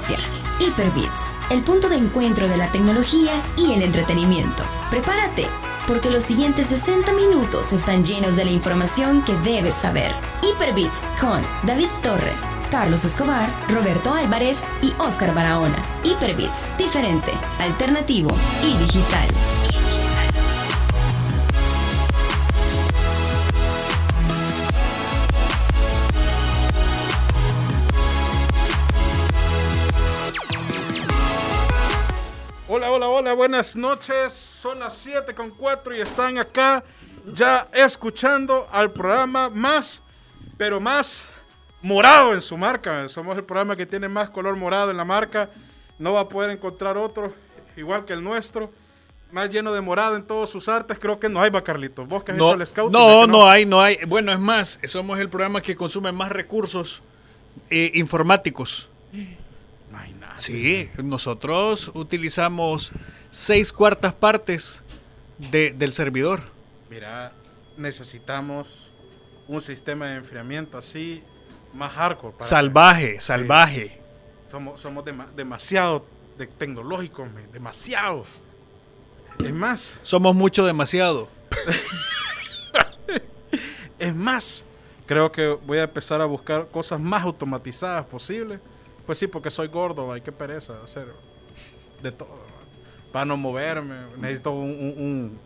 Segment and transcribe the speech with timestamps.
[0.00, 0.18] inicia.
[0.60, 4.62] Hyperbits, el punto de encuentro de la tecnología y el entretenimiento.
[4.90, 5.46] Prepárate,
[5.86, 10.12] porque los siguientes 60 minutos están llenos de la información que debes saber.
[10.42, 15.78] Hyperbits con David Torres, Carlos Escobar, Roberto Álvarez y Oscar Barahona.
[16.04, 18.30] Hyperbits, diferente, alternativo
[18.62, 19.28] y digital.
[33.40, 34.34] Buenas noches.
[34.34, 36.84] Son las 7 con 4 y están acá
[37.32, 40.02] ya escuchando al programa más,
[40.58, 41.26] pero más
[41.80, 43.08] morado en su marca.
[43.08, 45.48] Somos el programa que tiene más color morado en la marca.
[45.98, 47.32] No va a poder encontrar otro
[47.78, 48.70] igual que el nuestro.
[49.32, 50.98] Más lleno de morado en todos sus artes.
[50.98, 52.06] Creo que no hay, va Carlitos.
[52.06, 52.92] Vos que has hecho el scout.
[52.92, 54.04] No, no hay, no hay.
[54.06, 57.02] Bueno, es más, somos el programa que consume más recursos
[57.70, 58.90] eh, informáticos.
[60.40, 62.92] Sí, nosotros utilizamos
[63.30, 64.82] seis cuartas partes
[65.38, 66.42] de- del servidor.
[66.88, 67.32] Mira,
[67.76, 68.92] necesitamos
[69.48, 71.22] un sistema de enfriamiento así
[71.74, 72.34] más hardcore.
[72.36, 74.00] para- Salvaje, salvaje.
[74.50, 76.04] Somos, somos dema- demasiado
[76.36, 78.24] de- tecnológicos, demasiado.
[79.38, 81.28] Es más, Somos mucho demasiado.
[83.98, 84.64] es más.
[85.06, 88.60] Creo que voy a empezar a buscar cosas más automatizadas posibles.
[89.10, 91.08] Pues sí, porque soy gordo, hay que pereza hacer
[92.00, 92.28] de todo.
[93.12, 95.40] Para no moverme, necesito un, un- un-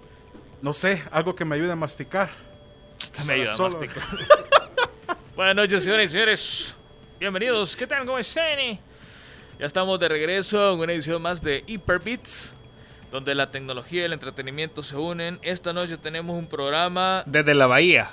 [0.60, 2.28] no sé, algo que me ayude a masticar.
[3.26, 4.02] Me ayuda a masticar.
[5.34, 6.76] Buenas noches, señores y señores.
[7.18, 7.74] Bienvenidos.
[7.74, 8.04] ¿Qué tal?
[8.04, 8.58] ¿Cómo están?
[9.58, 12.52] Ya estamos de regreso en una edición más de Hyper Beats,
[13.10, 15.38] donde la tecnología y el entretenimiento se unen.
[15.40, 17.22] Esta noche tenemos un programa.
[17.24, 18.10] Desde la bahía.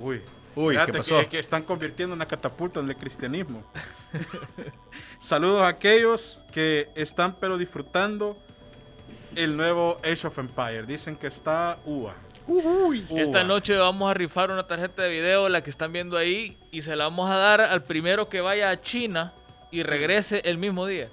[0.00, 0.20] Uy,
[0.56, 1.18] Uy, Fíjate ¿qué pasó?
[1.20, 3.62] Que, que están convirtiendo en una catapulta en el cristianismo.
[5.20, 8.36] Saludos a aquellos que están pero disfrutando
[9.36, 10.84] el nuevo Age of Empire.
[10.84, 12.14] Dicen que está UA.
[13.16, 13.44] Esta Ua.
[13.44, 16.96] noche vamos a rifar una tarjeta de video, la que están viendo ahí, y se
[16.96, 19.32] la vamos a dar al primero que vaya a China
[19.70, 21.10] y regrese el mismo día.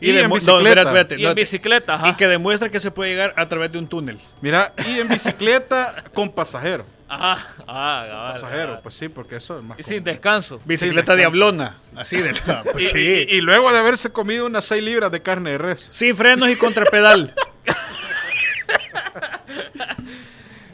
[0.00, 0.80] Y en demu- bicicleta.
[0.82, 2.08] espérate, Y en no, bicicleta, ajá.
[2.08, 4.18] y que demuestra que se puede llegar a través de un túnel.
[4.40, 6.84] Mira, y en bicicleta con pasajero.
[7.10, 8.80] Ajá, ah, cabal, Pasajero, cabal.
[8.82, 9.78] pues sí, porque eso es más.
[9.78, 10.60] Y sin descanso.
[10.64, 11.36] Bicicleta descanso.
[11.38, 11.78] diablona.
[11.96, 12.62] Así de la.
[12.68, 13.26] Y, Pues sí.
[13.28, 15.88] y- y luego de haberse comido unas 6 libras de carne de res.
[15.90, 17.34] Sin frenos y contrapedal.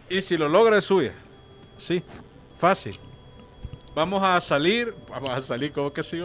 [0.08, 1.12] Y si lo logra es suya.
[1.76, 2.02] Sí,
[2.56, 2.98] fácil.
[3.94, 4.94] Vamos a salir.
[5.08, 6.20] Vamos a salir, como que sí?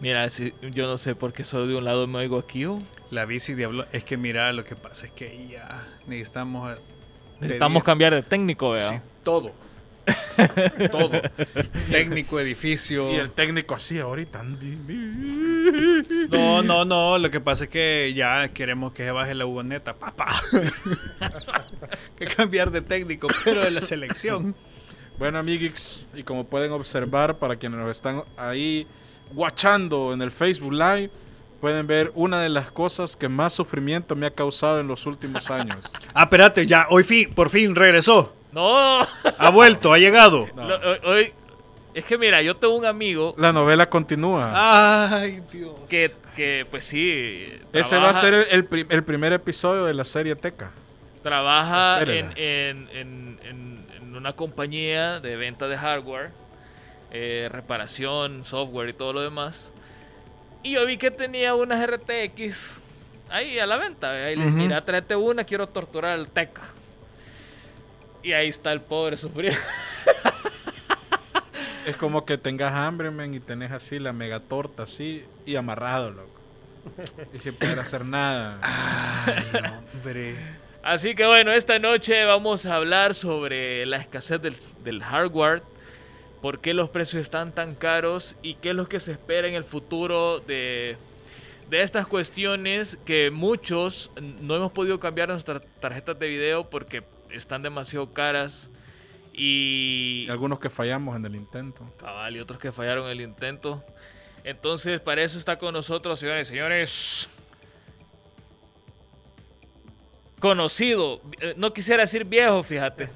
[0.00, 2.64] Mira, si- yo no sé por qué solo de un lado me oigo aquí.
[2.66, 2.78] oh.
[3.10, 3.88] La bici diablona.
[3.92, 6.78] Es que mira, lo que pasa es que ya necesitamos.
[7.40, 8.90] Necesitamos cambiar de técnico, vea.
[8.90, 9.52] Sí, todo.
[10.90, 11.20] todo.
[11.90, 13.12] Técnico, edificio.
[13.12, 14.42] Y el técnico así ahorita.
[16.30, 17.18] No, no, no.
[17.18, 20.28] Lo que pasa es que ya queremos que se baje la hugoneta, papá.
[22.18, 24.54] que cambiar de técnico, pero de la selección.
[25.18, 28.86] Bueno, amiguix, y como pueden observar, para quienes nos están ahí
[29.34, 31.10] watchando en el Facebook Live,
[31.60, 35.50] pueden ver una de las cosas que más sufrimiento me ha causado en los últimos
[35.50, 35.78] años.
[36.14, 38.34] Ah, espérate, ya, hoy fin, por fin regresó.
[38.52, 39.00] No,
[39.38, 40.46] Ha vuelto, ha llegado.
[40.54, 40.64] No.
[40.68, 41.32] Lo- hoy, hoy-
[41.94, 44.52] es que mira, yo tengo un amigo La novela continúa.
[45.10, 45.72] Ay, Dios.
[45.88, 49.94] que, que pues sí, Ese va a ser el, el pri- el primer episodio de
[49.94, 50.70] la serie Teca.
[51.22, 52.32] trabaja en, Espérala.
[52.36, 56.30] en- en- en- en una compañía de venta de hardware,
[57.10, 59.72] eh, reparación, software y todo lo demás.
[60.62, 62.80] Y yo vi que tenía unas RTX
[63.30, 64.10] ahí a la venta.
[64.10, 64.62] Ahí le dije, Ujú.
[64.64, 66.62] mira, tráete una, quiero torturar al Teca.
[68.22, 69.58] Y ahí está el pobre sufriendo.
[71.86, 76.10] Es como que tengas hambre, men, y tenés así la mega torta así y amarrado,
[76.10, 76.28] loco.
[77.32, 78.58] Y sin poder hacer nada.
[78.62, 79.44] Ay,
[79.94, 80.36] hombre.
[80.82, 85.62] Así que bueno, esta noche vamos a hablar sobre la escasez del, del hardware,
[86.40, 89.54] por qué los precios están tan caros y qué es lo que se espera en
[89.54, 90.96] el futuro de,
[91.70, 97.62] de estas cuestiones que muchos no hemos podido cambiar nuestras tarjetas de video porque están
[97.62, 98.70] demasiado caras
[99.32, 101.82] y, Y algunos que fallamos en el intento.
[101.98, 103.82] cabal, y otros que fallaron el intento.
[104.44, 107.28] Entonces, para eso está con nosotros, señores y señores.
[110.40, 113.08] Conocido, eh, no quisiera decir viejo, fíjate.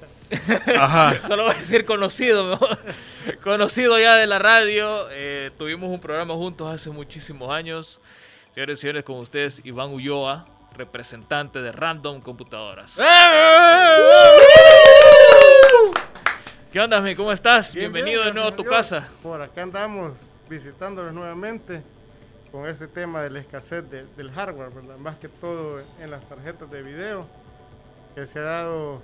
[0.79, 1.14] Ajá.
[1.29, 2.79] Solo voy a decir conocido, mejor.
[3.43, 5.08] Conocido ya de la radio.
[5.11, 8.00] eh, tuvimos un programa juntos hace muchísimos años.
[8.55, 10.46] Señores y señores, con ustedes, Iván Ulloa,
[10.76, 12.94] representante de Random Computadoras.
[16.73, 17.14] ¿Qué onda, mi?
[17.14, 17.75] ¿Cómo estás?
[17.75, 19.08] Bien, Bienvenido bien, de nuevo a tu casa.
[19.23, 20.12] Por acá andamos
[20.49, 21.82] visitándolos nuevamente
[22.50, 24.96] con este tema de la escasez de- del hardware, ¿verdad?
[24.96, 27.26] Más que todo en las tarjetas de video,
[28.14, 29.02] que se ha dado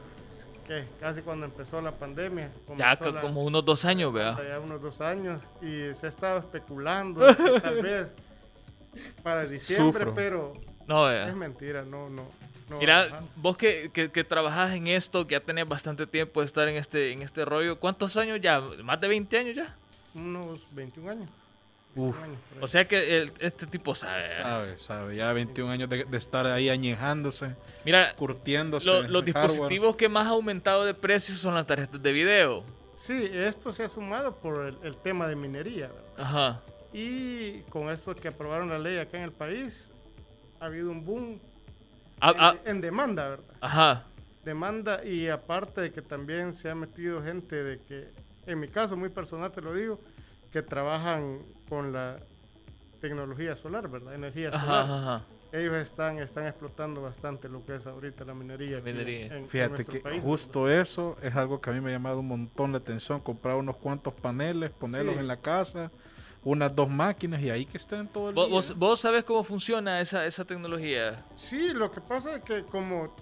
[0.68, 2.50] que casi cuando empezó la pandemia.
[2.76, 4.36] Ya la- como unos dos años, vea.
[4.46, 8.06] ya unos dos años y se ha estado especulando que tal vez
[9.22, 10.14] para diciembre, Sufro.
[10.14, 10.52] pero
[10.86, 12.28] No, es mentira, no, no.
[12.68, 16.46] no Mira, vos que, que, que trabajás en esto, que ya tenés bastante tiempo de
[16.46, 18.60] estar en este, en este rollo, ¿cuántos años ya?
[18.60, 19.74] ¿Más de 20 años ya?
[20.14, 21.30] unos 21 años.
[22.00, 22.64] Uf, 21 años, por ahí.
[22.64, 24.24] O sea que el- este tipo sabe.
[24.26, 24.42] ¿eh?
[24.42, 25.16] sabe, sabe.
[25.16, 27.54] Ya 21 años de, de estar ahí añejándose,
[27.84, 28.86] Mira, curtiéndose.
[28.86, 32.64] lo- los dispositivos que más ha aumentado de precio son las tarjetas de video.
[32.94, 35.88] Sí, esto se ha sumado por el, el tema de minería.
[35.88, 36.04] ¿verdad?
[36.18, 36.60] Ajá.
[36.92, 39.90] Y con esto que aprobaron la ley acá en el país,
[40.60, 41.38] ha habido un boom
[42.20, 43.44] Ah, ah, en, en demanda, ¿verdad?
[43.60, 44.04] ajá.
[44.44, 48.08] Demanda y aparte de que también se ha metido gente de que,
[48.46, 50.00] en mi caso muy personal te lo digo,
[50.52, 52.18] que trabajan con la
[53.00, 54.14] tecnología solar, ¿verdad?
[54.14, 54.84] Energía solar.
[54.84, 55.24] ajá, ajá.
[55.50, 58.80] Ellos están, están explotando bastante lo que es ahorita la minería.
[58.82, 59.26] Minería.
[59.26, 62.20] en- en Fíjate que país, justo eso es algo que a mí me ha llamado
[62.20, 63.20] un montón la atención.
[63.20, 65.20] Comprar unos cuantos paneles, ponerlos Sí.
[65.20, 65.90] en la casa,
[66.44, 68.54] unas dos máquinas y ahí que estén todo el ¿Vos, día.
[68.56, 71.24] vos, vos sabés cómo funciona esa, esa tecnología?
[71.36, 73.16] Sí, lo que pasa es que como,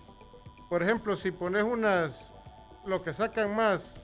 [0.69, 2.32] por ejemplo, si pones unas,
[2.87, 3.94] lo que sacan más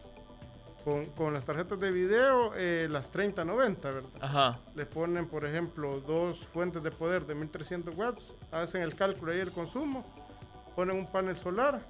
[0.84, 4.10] con, con las tarjetas de video, eh, las 3090, ¿verdad?
[4.20, 4.58] Ajá.
[4.74, 9.38] Les ponen, por ejemplo, dos fuentes de poder de 1300 watts, hacen el cálculo ahí
[9.38, 10.04] del consumo,
[10.74, 11.80] ponen un panel solar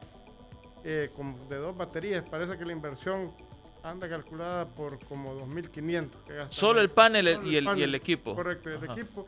[0.85, 2.25] eh, como de dos baterías.
[2.29, 3.31] Parece que la inversión
[3.83, 6.23] anda calculada por como 2500.
[6.23, 8.35] que gastan Solo el panel Solo y el, y panel, el equipo.
[8.35, 8.93] Correcto, y el Ajá.
[8.93, 9.27] equipo.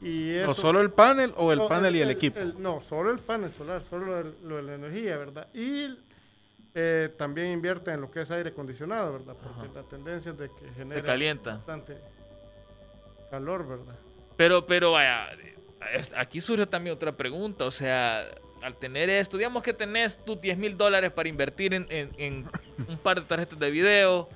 [0.00, 2.38] Y ¿O solo el panel o el no, panel y el equipo?
[2.38, 5.48] el- no, solo el panel solar, solo el- lo de la energía, ¿verdad?
[5.52, 5.88] Y
[6.80, 9.34] eh, también invierte en lo que es aire acondicionado, ¿verdad?
[9.42, 9.70] Porque Ajá.
[9.74, 11.56] la tendencia es de que genera calienta.
[11.56, 11.96] bastante
[13.30, 13.94] calor, ¿verdad?
[14.36, 15.28] Pero, pero vaya,
[16.16, 17.64] aquí surge también otra pregunta.
[17.64, 18.24] O sea,
[18.62, 22.48] al tener esto, digamos que tenés tus 10 mil dólares para invertir en, en- en
[22.88, 24.28] un par de tarjetas de video,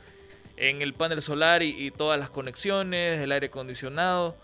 [0.57, 4.37] en el panel solar y, y todas las conexiones, el aire acondicionado.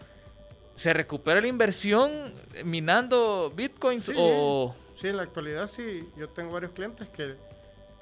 [0.77, 2.33] ¿Se recupera la inversión
[2.65, 4.13] minando bitcoins Sí.
[4.17, 4.75] o...?
[4.95, 7.35] Sí, en la actualidad sí, yo tengo varios clientes que,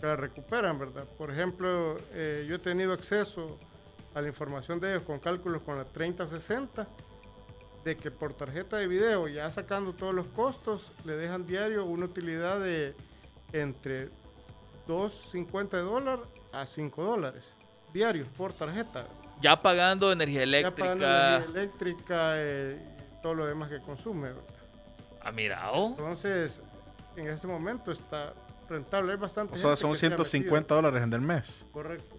[0.01, 1.05] que la recuperan, ¿verdad?
[1.17, 3.59] Por ejemplo, eh, yo he tenido acceso
[4.15, 6.87] a la información de ellos con cálculos con la 3060,
[7.85, 12.07] de que por tarjeta de video, ya sacando todos los costos, le dejan diario una
[12.07, 12.95] utilidad de
[13.53, 14.09] entre
[14.89, 16.21] 2.50 de dólar
[16.53, 17.45] a 5 dólares
[17.93, 19.07] diarios por tarjeta.
[19.41, 21.37] Ya pagando energía Ya pagando eléctrica.
[21.37, 24.43] energía eléctrica eh, y todo lo demás que consume, ¿verdad?
[25.23, 25.89] Ah, mira, oh.
[25.91, 26.61] Entonces,
[27.17, 28.33] en este momento está
[28.69, 29.13] rentable.
[29.13, 31.65] Hay bastante O sea, son que se ha 150 dólares en el mes.
[31.73, 32.17] Correcto.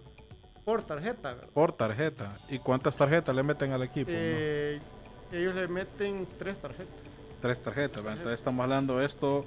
[0.64, 1.48] Por tarjeta, ¿verdad?
[1.54, 2.38] por tarjeta.
[2.48, 4.10] ¿Y cuántas tarjetas le meten al equipo?
[4.10, 4.16] no?
[4.18, 4.80] Eh,
[5.32, 6.94] ellos le meten tres tarjetas.
[7.40, 8.02] Tres tarjetas.
[8.02, 8.18] ¿verdad?
[8.18, 9.46] Entonces estamos hablando de esto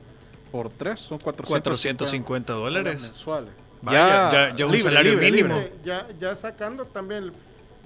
[0.51, 1.69] por tres, son 450,
[1.99, 3.01] 450 dólares.
[3.01, 3.53] mensuales.
[3.83, 5.59] Vaya, ya- ya un salario mínimo.
[5.83, 7.31] Ya, ya sacando también,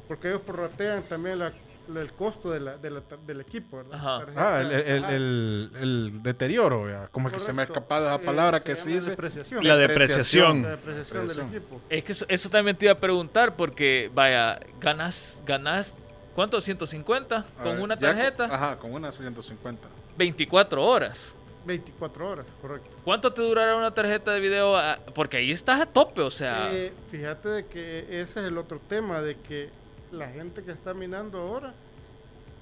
[0.07, 1.51] porque ellos prorratean también la-
[1.95, 3.93] el costo de la, de la del equipo, ¿verdad?
[3.95, 4.19] Ajá.
[4.25, 7.09] Tarjeta- Ah, el, el- ah, el- el deterioro, ¿verdad?
[7.11, 7.79] como es que se me ha correcto.
[7.79, 9.09] escapado esa Eh, palabra se que se dice.
[9.11, 9.63] depreciación.
[9.67, 10.63] La Depreciación.
[10.63, 11.81] La depreciación del equipo.
[11.89, 15.95] Es que eso, eso también te iba a preguntar porque, vaya, ganas, ganas,
[16.33, 16.59] ¿cuánto?
[16.61, 19.87] 150 A con ver, una ya con- tarjeta, Ajá, con una 150.
[20.17, 21.33] 24 horas.
[21.65, 22.95] 24 horas, correcto.
[23.03, 24.77] ¿Cuánto te durará una tarjeta de video?
[24.77, 28.57] Ah, Porque ahí estás a tope, o sea, Eh, fíjate de que ese es el
[28.59, 29.71] otro tema, de que
[30.17, 31.73] la gente que está minando ahora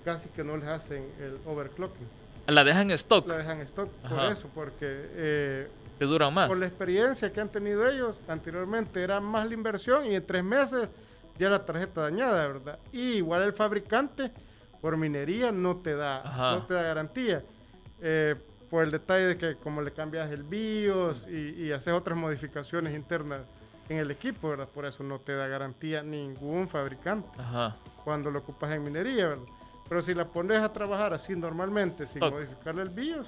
[0.03, 2.07] casi que no les hacen el overclocking.
[2.47, 5.67] la dejan en stock, La dejan stock por eso, porque eh,
[5.97, 6.49] te duran más.
[6.49, 10.43] por la experiencia que han tenido ellos anteriormente era más la inversión y en tres
[10.43, 10.89] meses
[11.39, 12.79] ya la tarjeta dañada, ¿verdad?
[12.91, 14.31] Y igual el fabricante
[14.81, 16.51] por minería no te da, Ajá.
[16.57, 17.41] no te da garantía.
[18.01, 18.35] Eh,
[18.69, 22.93] por el detalle de que como le cambias el BIOS y, y haces otras modificaciones
[22.95, 23.41] internas
[23.89, 24.67] en el equipo, ¿verdad?
[24.67, 27.75] Por eso no te da garantía ningún fabricante Ajá.
[28.03, 29.43] cuando lo ocupas en minería, ¿verdad?
[29.89, 32.33] Pero si la pones a trabajar así normalmente, sin Toc.
[32.33, 33.27] modificarle el BIOS,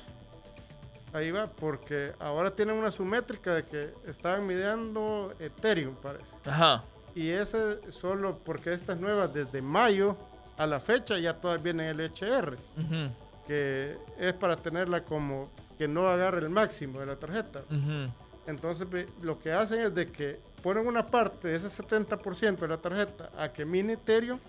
[1.13, 6.33] ahí va, porque ahora tienen una sumétrica de que estaban midiendo Ethereum, parece.
[6.45, 6.83] Ajá.
[7.13, 10.17] Y ese solo porque estas nuevas desde mayo
[10.57, 13.09] a la fecha ya todas vienen el HR, ujú,
[13.47, 17.59] que es para tenerla como que no agarre el máximo de la tarjeta.
[17.69, 18.09] ujú.
[18.47, 18.87] Entonces
[19.21, 23.31] lo que hacen es de que ponen una parte de ese 70% de la tarjeta
[23.37, 24.39] a que mine Ethereum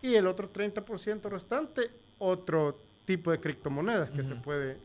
[0.00, 4.76] y el otro 30% restante otro tipo de criptomonedas que se puede...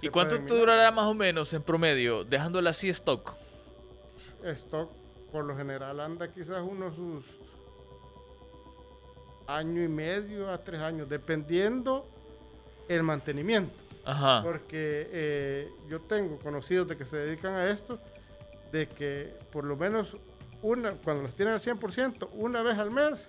[0.00, 0.58] ¿Y se cuánto minar.
[0.58, 3.34] durará más o menos en promedio, dejándola así stock?
[4.44, 4.90] Stock
[5.32, 7.24] por lo general anda quizás unos sus
[9.46, 12.06] año y medio a tres años, dependiendo
[12.88, 13.85] el mantenimiento.
[14.06, 14.40] Ajá.
[14.42, 17.98] Porque eh, yo tengo conocidos de que se dedican a esto,
[18.70, 20.16] de que por lo menos
[20.62, 23.26] una, cuando los tienen al 100%, una vez al mes,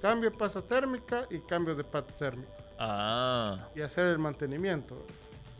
[0.00, 2.50] cambio de pasta térmica y cambio de pasta térmica.
[2.78, 3.68] Ah.
[3.74, 4.96] Y hacer el mantenimiento.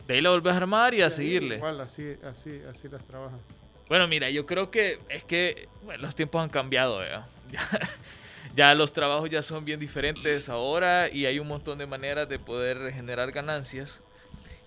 [0.07, 1.55] De ahí la volvés a armar y a Y ahí seguirle.
[1.57, 3.39] Igual, así, así, así las trabajan.
[3.87, 7.25] Bueno, mira, yo creo que es que bueno, los tiempos han cambiado, ¿verdad?
[7.51, 7.69] Ya,
[8.55, 12.39] ya los trabajos ya son bien diferentes ahora y hay un montón de maneras de
[12.39, 14.01] poder generar ganancias.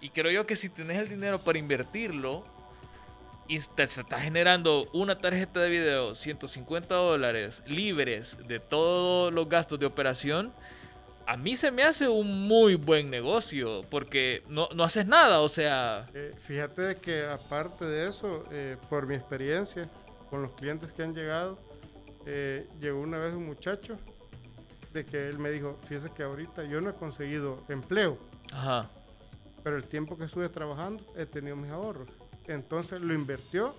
[0.00, 2.44] Y creo yo que si tenés el dinero para invertirlo
[3.48, 9.48] y te, se está generando una tarjeta de video, 150 dólares libres de todos los
[9.48, 10.52] gastos de operación,
[11.26, 15.48] a mí se me hace un muy buen negocio porque no, no haces nada, o
[15.48, 16.08] sea...
[16.14, 19.88] Eh, fíjate de que aparte de eso, eh, por mi experiencia
[20.30, 21.58] con los clientes que han llegado,
[22.24, 23.98] eh, llegó una vez un muchacho
[24.92, 28.18] de que él me dijo, fíjese que ahorita yo no he conseguido empleo,
[28.52, 28.90] Ajá.
[29.68, 32.08] Pero el tiempo que estuve trabajando he tenido mis ahorros.
[32.46, 33.74] Entonces lo invirtió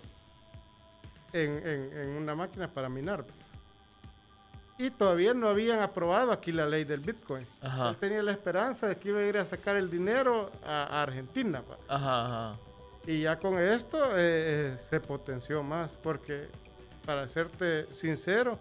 [1.34, 3.25] en, en- en una máquina para minar.
[4.77, 7.43] Y todavía no habían aprobado aquí la ley del Bitcoin.
[7.60, 7.89] Ajá.
[7.89, 11.01] Él tenía la esperanza de que iba a ir a sacar el dinero a, a
[11.01, 11.63] Argentina.
[11.88, 12.58] Ajá, ajá.
[13.08, 16.50] Y ya con esto eh, eh, se potenció más, porque
[17.03, 18.60] para serte sincero,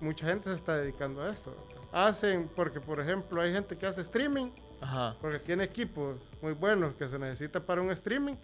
[0.00, 1.54] mucha gente se está dedicando a esto.
[1.92, 5.16] Hacen, porque por ejemplo hay gente que hace streaming, Ajá.
[5.20, 8.34] porque tiene equipos muy buenos que se necesita para un streaming,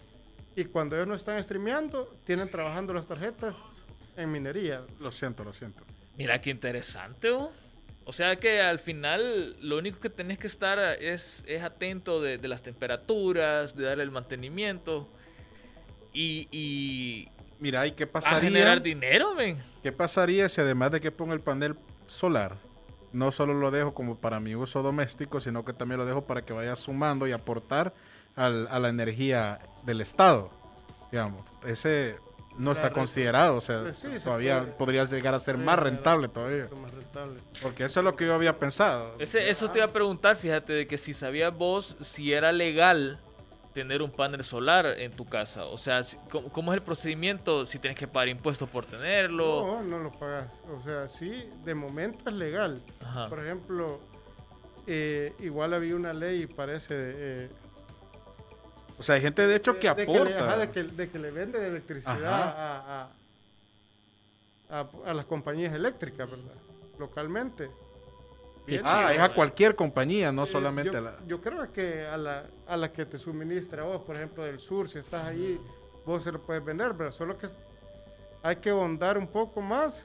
[0.56, 3.54] y cuando ellos no están streameando, tienen trabajando las tarjetas
[4.16, 4.82] en minería.
[5.00, 5.82] Lo siento, lo siento.
[6.16, 7.50] Mira qué interesante, ¿o?
[8.06, 12.36] O sea que al final lo único que tenés que estar es, es atento de,
[12.38, 15.08] de las temperaturas, de darle el mantenimiento
[16.12, 18.50] y, y Mira, ¿y qué a pasaría?
[18.50, 19.56] generar dinero, men.
[19.82, 21.76] ¿Qué pasaría si además de que ponga el panel
[22.06, 22.56] solar,
[23.14, 26.42] no solo lo dejo como para mi uso doméstico, sino que también lo dejo para
[26.42, 27.94] que vaya sumando y aportar
[28.37, 30.50] al- a la energía del Estado?
[31.12, 32.16] Digamos, ese
[32.59, 36.28] no está considerado, o sea, Pues sí, todavía podría llegar a ser Sí, más rentable
[36.28, 36.68] todavía.
[36.80, 37.40] Más rentable.
[37.62, 39.14] Porque eso es lo que yo había pensado.
[39.18, 43.21] Ese, eso te iba a preguntar, fíjate, de que si sabías vos si era legal
[43.75, 45.66] tener un panel solar en tu casa.
[45.66, 46.00] O sea,
[46.31, 47.66] ¿cómo, cómo es el procedimiento?
[47.66, 49.66] Si tienes que pagar impuestos por tenerlo.
[49.66, 50.50] No, no lo pagas.
[50.71, 52.81] O sea, sí, de momento es legal.
[53.00, 53.28] Ajá.
[53.28, 54.00] Por ejemplo,
[54.87, 57.49] eh, igual había una ley, parece, eh,
[58.97, 60.38] O sea, hay gente de hecho que de aporta.
[60.47, 63.09] ajá, de, que, de que le venden electricidad a, a,
[64.71, 66.54] a- a las compañías eléctricas, ¿verdad?
[66.99, 67.69] Localmente.
[68.66, 71.18] Bien Ah, es a cualquier compañía, no Eh, solamente yo, a la...
[71.26, 74.88] yo creo que a la, a la que te suministra vos, por ejemplo, del sur,
[74.88, 75.61] si estás allí,
[76.06, 77.49] vos se lo puedes vender, pero solo que
[78.42, 80.02] hay que ahondar un poco más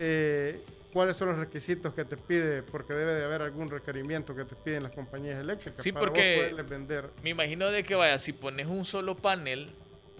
[0.00, 0.60] eh,
[0.92, 4.54] cuáles son los requisitos que te pide, porque debe de haber algún requerimiento que te
[4.56, 7.10] piden las compañías eléctricas Sí, para vos poderles vender.
[7.22, 9.70] Me imagino de que vaya, si pones un solo panel,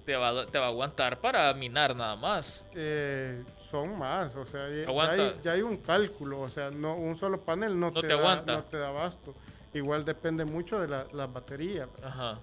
[0.08, 2.64] te va, te va a aguantar para minar nada más.
[2.74, 7.14] Eh, son más, o sea, ya- hay, ya hay un cálculo, o sea, no un
[7.14, 8.52] solo panel no, No te, te da, aguanta.
[8.56, 9.34] no te da abasto.
[9.74, 11.90] Igual depende mucho de la, las baterías.
[12.02, 12.38] Ajá.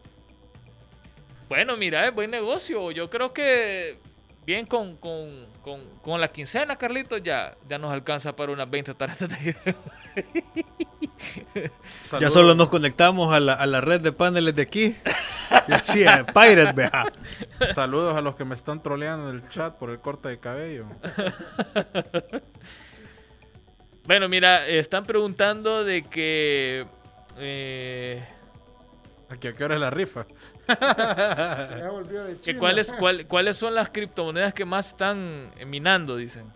[1.50, 2.92] Bueno, mira, es buen negocio.
[2.92, 3.98] Yo creo que
[4.46, 8.94] bien con, con, con, con la quincena, Carlitos, ya, ya nos alcanza para unas 20
[8.94, 9.76] tarjetas de video.
[12.20, 14.96] Ya solo nos conectamos a la, a la red de paneles de aquí.
[15.68, 17.06] Y así, eh, Pirate, vea.
[17.76, 20.86] Saludos a los que me están troleando en el chat por el corte de cabello.
[24.06, 26.86] Bueno, mira, están preguntando de que...
[27.38, 28.24] eh,
[29.30, 30.26] a qué hora es la rifa.
[30.68, 32.60] Ya volvió de China.
[32.60, 36.52] cuáles, cuál- ¿Cuáles son las criptomonedas que más están minando, dicen?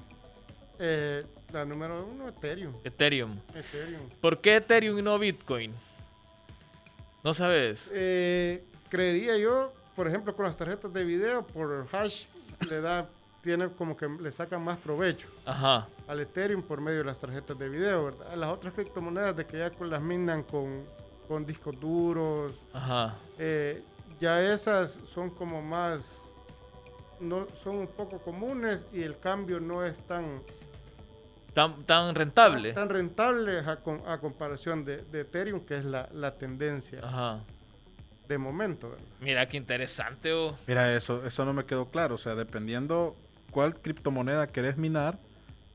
[0.80, 2.74] Eh, la número uno, Ethereum.
[2.84, 3.38] Ethereum.
[3.56, 4.10] Ethereum.
[4.22, 5.74] ¿Por qué Ethereum y no Bitcoin?
[7.24, 7.90] ¿No sabes?
[7.92, 12.26] Eh, creería yo, por ejemplo, con las tarjetas de video, por hash,
[12.70, 13.08] le da,
[13.44, 15.88] tiene como que le sacan más provecho Ajá.
[16.08, 18.36] al Ethereum por medio de las tarjetas de video, ¿verdad?
[18.36, 20.84] Las otras criptomonedas de que ya con las minan con,
[21.28, 23.16] con discos duros, Ajá.
[23.38, 23.82] eh,
[24.22, 26.32] ya esas son como más,
[27.20, 30.42] no, son un poco comunes y el cambio no es tan,
[31.54, 32.74] Tan, tan rentable.
[32.74, 37.40] tan rentable a, com- a comparación de, de Ethereum, que es la, la tendencia Ajá.
[38.28, 38.90] de momento.
[38.92, 39.04] ¿verdad?
[39.20, 40.32] Mira qué interesante.
[40.34, 40.56] oh.
[40.68, 42.16] Mira, eso, eso no me quedó claro.
[42.16, 43.16] O sea, dependiendo
[43.52, 45.18] cuál criptomoneda querés minar,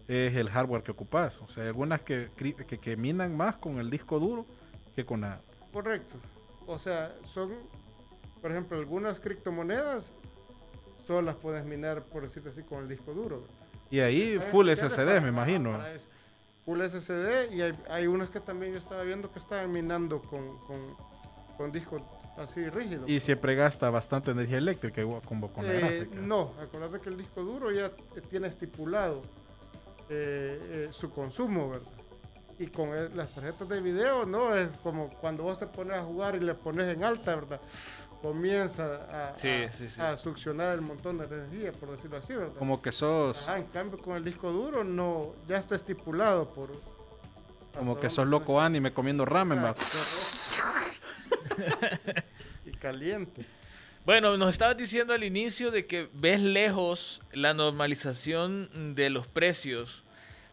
[0.06, 1.40] es el hardware que ocupas.
[1.42, 4.46] O sea, hay algunas que, que, que minan más con el disco duro
[4.94, 5.40] que con la...
[5.72, 6.16] Correcto.
[6.66, 7.50] O sea, son,
[8.40, 10.10] por ejemplo, algunas criptomonedas
[11.06, 13.40] solo las puedes minar, por decirlo así, con el disco duro.
[13.40, 13.63] ¿verdad?
[13.94, 15.78] Y ahí Hay full SSD, para- me imagino.
[16.64, 20.58] Full SSD y hay, hay unos que también yo estaba viendo que estaban minando con,
[20.66, 20.96] con,
[21.56, 22.00] con disco
[22.36, 23.04] así rígido.
[23.06, 26.20] Y siempre gasta bastante energía eléctrica como con la Eh, gráfica.
[26.22, 29.22] no, acordate que el disco duro ya eh, tiene estipulado
[30.08, 31.86] eh, eh, su consumo, ¿verdad?
[32.58, 36.34] Y con las tarjetas de video, no es como cuando vos te pones a jugar
[36.34, 37.60] y le pones en alta, ¿verdad?
[38.28, 40.00] Comienza a, Sí, a- sí, sí.
[40.00, 42.54] a succionar el montón de energía, por decirlo así, ¿verdad?
[42.58, 46.70] Como que sos, Ajá, en cambio con el disco duro no, ya está estipulado por...
[47.76, 49.74] como que sos loco anime comiendo ramen, Ah,
[52.64, 53.44] y caliente.
[54.06, 60.02] Bueno, nos estabas diciendo al inicio de que ves lejos la normalización de los precios.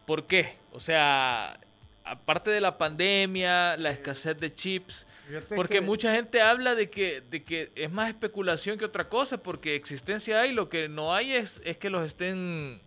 [0.06, 0.56] ¿Por qué?
[0.72, 1.58] O sea,
[2.04, 6.90] aparte de la pandemia, la escasez de chips, Fíjate porque que- mucha gente habla de
[6.90, 11.14] que, de que es más especulación que otra cosa, porque existencia hay, lo que no
[11.14, 12.80] hay es, es que los estén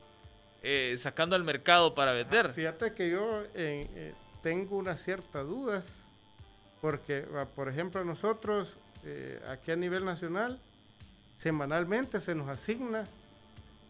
[0.64, 2.52] eh, sacando al mercado para vender.
[2.54, 5.84] Fíjate que yo eh, eh, tengo una cierta duda,
[6.82, 10.60] porque, por ejemplo, nosotros eh, aquí a nivel nacional,
[11.40, 13.06] semanalmente se nos asigna,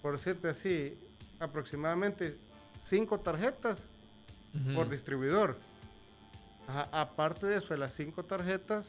[0.02, 0.98] por decirte así,
[1.40, 2.36] aproximadamente
[2.84, 3.78] cinco tarjetas
[4.74, 5.58] Por distribuidor.
[6.68, 8.86] Ajá, aparte de eso, de las cinco tarjetas,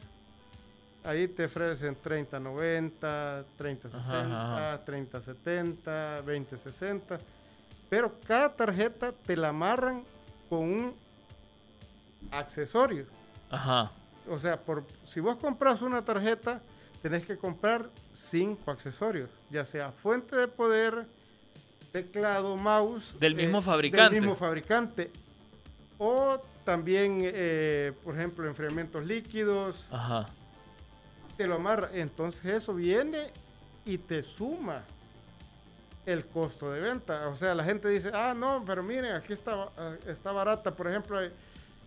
[1.03, 4.85] ahí te ofrecen 30-90, 30-60, Ajá, ajá.
[4.85, 7.19] 30-70, 20-60.
[7.89, 10.03] Pero cada tarjeta te la amarran
[10.49, 10.95] con un
[12.31, 13.05] accesorio.
[13.49, 13.91] Ajá.
[14.29, 16.61] O sea, por, si vos compras una tarjeta,
[17.01, 21.05] tenés que comprar cinco accesorios, ya sea fuente de poder,
[21.91, 23.11] teclado, mouse.
[23.13, 24.13] eh, Del mismo fabricante.
[24.15, 25.11] Del mismo fabricante.
[25.99, 30.27] O también, eh, por ejemplo, enfriamientos líquidos, Ajá.
[31.37, 31.89] te lo amarra.
[31.93, 33.27] Entonces eso viene
[33.85, 34.83] y te suma
[36.05, 37.27] el costo de venta.
[37.29, 40.75] O sea, la gente dice, ah, no, pero miren, aquí está, eh, está barata.
[40.75, 41.31] Por ejemplo, hay,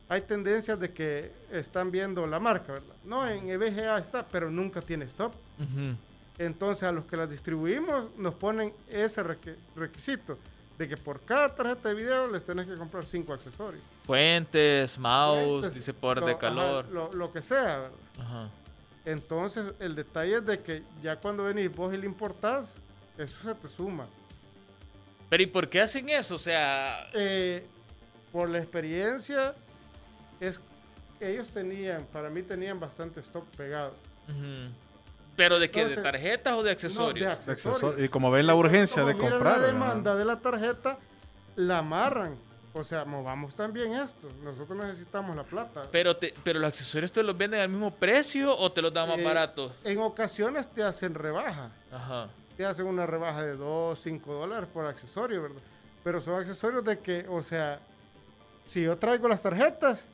[0.08, 2.94] hay tendencias de que están viendo la marca, ¿verdad?
[3.04, 5.32] No, en E EVGA está, pero nunca tiene stop.
[6.38, 10.38] Entonces a los que las distribuimos nos ponen ese requ- requisito
[10.80, 13.82] de que por cada tarjeta de video les tenés que comprar cinco accesorios.
[14.06, 16.88] Fuentes, mouse, disepador lo- de ajá, calor.
[16.88, 17.90] lo, lo que sea, ¿verdad?
[18.18, 18.48] Ajá.
[19.04, 22.72] Entonces, el detalle es de que ya cuando venís vos y le importás,
[23.18, 24.06] eso se te suma.
[25.28, 26.36] Pero ¿y por qué hacen eso?
[26.36, 27.66] O sea, Eh,
[28.32, 29.54] por la experiencia,
[30.40, 30.58] es
[31.20, 33.94] ellos tenían, para mí tenían bastante stock pegado.
[34.30, 34.72] ujú.
[35.40, 37.14] Pero de qué, de tarjetas o de No, accesorios.
[37.38, 37.82] de De accesorios.
[37.94, 39.52] accesor- Y como ven la urgencia de Como comprar.
[39.54, 39.72] la ¿verdad?
[39.72, 40.98] demanda de la tarjeta,
[41.56, 42.36] la amarran.
[42.74, 44.28] O sea, movamos también esto.
[44.44, 45.86] Nosotros necesitamos la plata.
[45.90, 49.08] Pero, te, pero los accesorios te los venden al mismo precio o te los dan
[49.08, 49.72] más Eh, baratos.
[49.82, 51.70] En ocasiones te hacen rebaja.
[51.90, 52.28] Ajá.
[52.56, 55.62] te hacen una rebaja de 2, 5 dólares por accesorio, ¿verdad?
[56.04, 57.80] Pero son accesorios de que, o sea,
[58.66, 60.04] si yo traigo las tarjetas,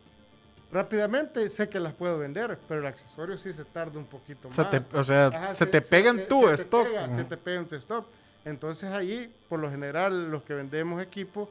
[0.76, 4.70] rápidamente sé que las puedo vender, pero el accesorio sí se tarda un poquito más.
[4.70, 6.86] te, o sea, Ajá, se, te pega en tu te stock.
[7.16, 8.06] se te pega en tu stock.
[8.44, 11.48] Entonces ahí, por lo general, los que vendemos equipo,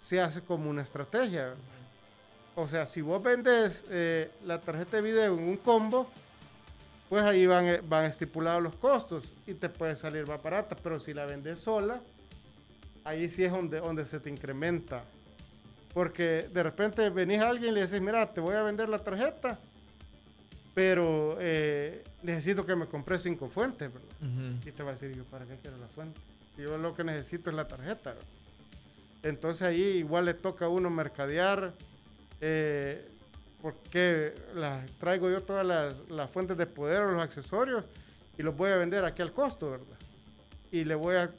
[0.00, 1.54] se hace como una estrategia.
[2.56, 6.10] O sea, si vos vendes eh, la tarjeta de video en un combo,
[7.08, 10.76] pues ahí van, eh, van estipulados los costos y te puede salir más barata.
[10.82, 12.00] Pero si la vendes sola,
[13.04, 15.04] ahí sí es donde, donde se te incrementa.
[15.92, 19.00] Porque de repente venís a alguien y le decís, mira, te voy a vender la
[19.00, 19.58] tarjeta,
[20.74, 24.08] pero eh, necesito que me compres cinco fuentes, ¿verdad?
[24.64, 26.20] Y te va a decir, yo, ¿para qué quiero la fuente?
[26.54, 28.10] Si Yo lo que necesito es la tarjeta.
[28.10, 28.28] ¿verdad?
[29.22, 31.72] Entonces ahí igual le toca a uno mercadear,
[32.40, 33.06] eh,
[33.60, 37.84] porque las, traigo yo todas las, las fuentes de poder o los accesorios
[38.38, 39.86] y los voy a vender aquí al costo, ¿verdad?
[40.72, 41.30] Y le voy a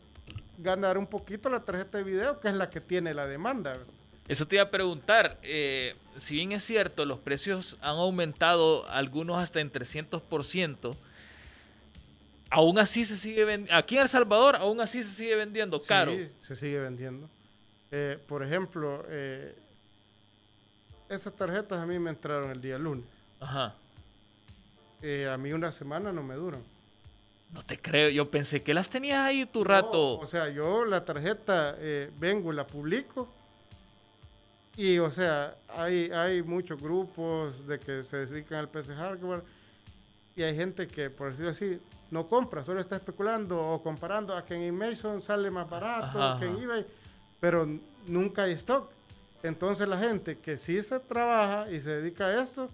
[0.59, 4.00] ganar un poquito la tarjeta de video, que es la que tiene la demanda, ¿verdad?
[4.32, 5.38] Eso te iba a preguntar.
[5.44, 10.96] eh, si bien es cierto, los precios han aumentado, algunos hasta en 300%,
[12.50, 13.76] aún así se sigue vendiendo.
[13.76, 16.13] Aquí en El Salvador, aún así se sigue vendiendo caro.
[16.15, 17.30] Sí, se sigue vendiendo.
[17.91, 19.54] Eh, por ejemplo, eh,
[21.10, 23.06] esas tarjetas a mí me entraron el día lunes.
[23.41, 23.76] Ajá.
[25.34, 26.62] A mí una semana no me duran.
[27.52, 28.10] No te creo.
[28.10, 30.20] Yo pensé que las tenías ahí tu No, rato.
[30.20, 31.76] o sea, yo la tarjeta
[32.17, 33.28] vengo y la publico.
[34.77, 39.43] Y, o sea, hay, hay muchos grupos de que se dedican al PC hardware.
[40.36, 41.79] Y hay gente que, por decirlo así,
[42.10, 46.39] no compra, solo está especulando o comparando a que en Mason sale más barato Ajá,
[46.39, 46.86] que en eBay.
[47.39, 47.67] Pero
[48.07, 48.89] nunca hay stock.
[49.43, 52.69] Entonces la gente que sí se trabaja y se dedica a esto,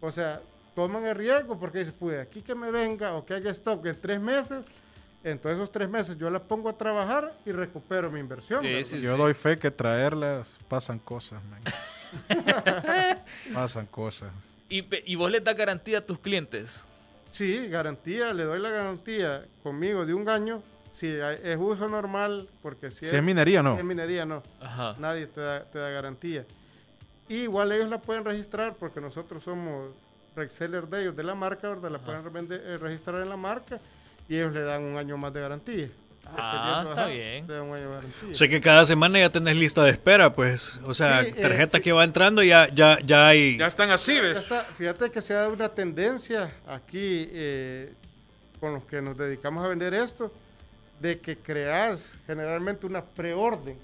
[0.00, 0.40] o sea,
[0.74, 4.00] toman el riesgo porque dicen, pues aquí que me venga o que haya stock en
[4.00, 4.64] tres meses,
[5.24, 8.62] Entonces esos tres meses yo la pongo a trabajar y recupero mi inversión.
[8.62, 8.84] Sí, ¿verdad?
[8.84, 11.62] sí, Yo doy fe que traerlas pasan cosas, man.
[13.54, 14.30] pasan cosas.
[14.68, 16.84] Y, vos le das garantía a tus clientes.
[17.30, 20.62] Sí, garantía, le doy la garantía conmigo de un año.
[20.92, 23.76] Si hay- es uso normal, porque si, Si es minería, no.
[23.78, 24.42] es minería, no.
[24.60, 24.94] Ajá.
[24.98, 26.44] Nadie te da, te da garantía.
[27.28, 29.90] Y igual ellos la pueden registrar porque nosotros somos
[30.36, 31.90] reseller de ellos, de la marca, ¿verdad?
[31.90, 33.80] La pueden vende- eh, registrar en la marca
[34.28, 35.88] y ellos le dan un año más de garantía.
[36.36, 37.44] Ah, está bien.
[37.44, 38.28] Un año de garantía.
[38.32, 40.80] O sea que cada semana ya tenés lista de espera, pues.
[40.84, 41.84] O sea, Sí, eh, tarjeta sí.
[41.84, 43.58] que va entrando ya, ya, ya hay.
[43.58, 44.38] Ya están así, Ya ¿ves?
[44.38, 47.92] está, fíjate que se dado una tendencia aquí eh,
[48.60, 50.32] con los que nos dedicamos a vender esto,
[51.00, 53.76] de que creas generalmente una preorden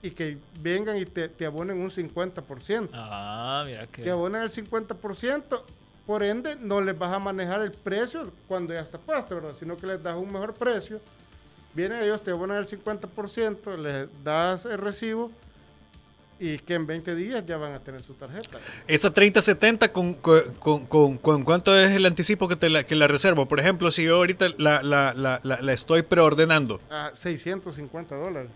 [0.00, 2.88] y que vengan y te, te abonen un 50%.
[2.92, 4.02] Ah, mira que.
[4.04, 5.62] Te abonan el 50%,
[6.08, 9.52] por ende no les vas a manejar el precio cuando ya está puesto, ¿verdad?
[9.58, 11.02] Sino que les das un mejor precio.
[11.74, 15.30] Vienen ellos, te abonan el 50%, les das el recibo
[16.40, 18.58] y que en 20 días ya van a tener su tarjeta.
[18.86, 22.96] Esa 3070, ¿con, con, con, con- con cuánto es el anticipo que, te la, que
[22.96, 23.44] la reservo?
[23.46, 26.80] Por ejemplo, si yo ahorita la, la, la, la, estoy preordenando.
[26.88, 28.50] a 650 dólares.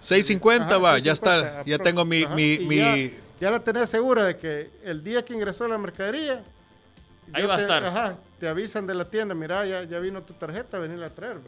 [0.00, 1.64] 650 Ajá, va, ya 650, está.
[1.70, 2.26] Ya tengo mi...
[2.26, 2.96] mi, mi- Ya,
[3.40, 6.42] ya la tenés segura de que el día que ingresó la mercadería,
[7.32, 7.84] Ahí va a te, estar.
[7.84, 11.38] Ajá, te avisan de la tienda, mira, ya, ya vino tu tarjeta, venir a traer.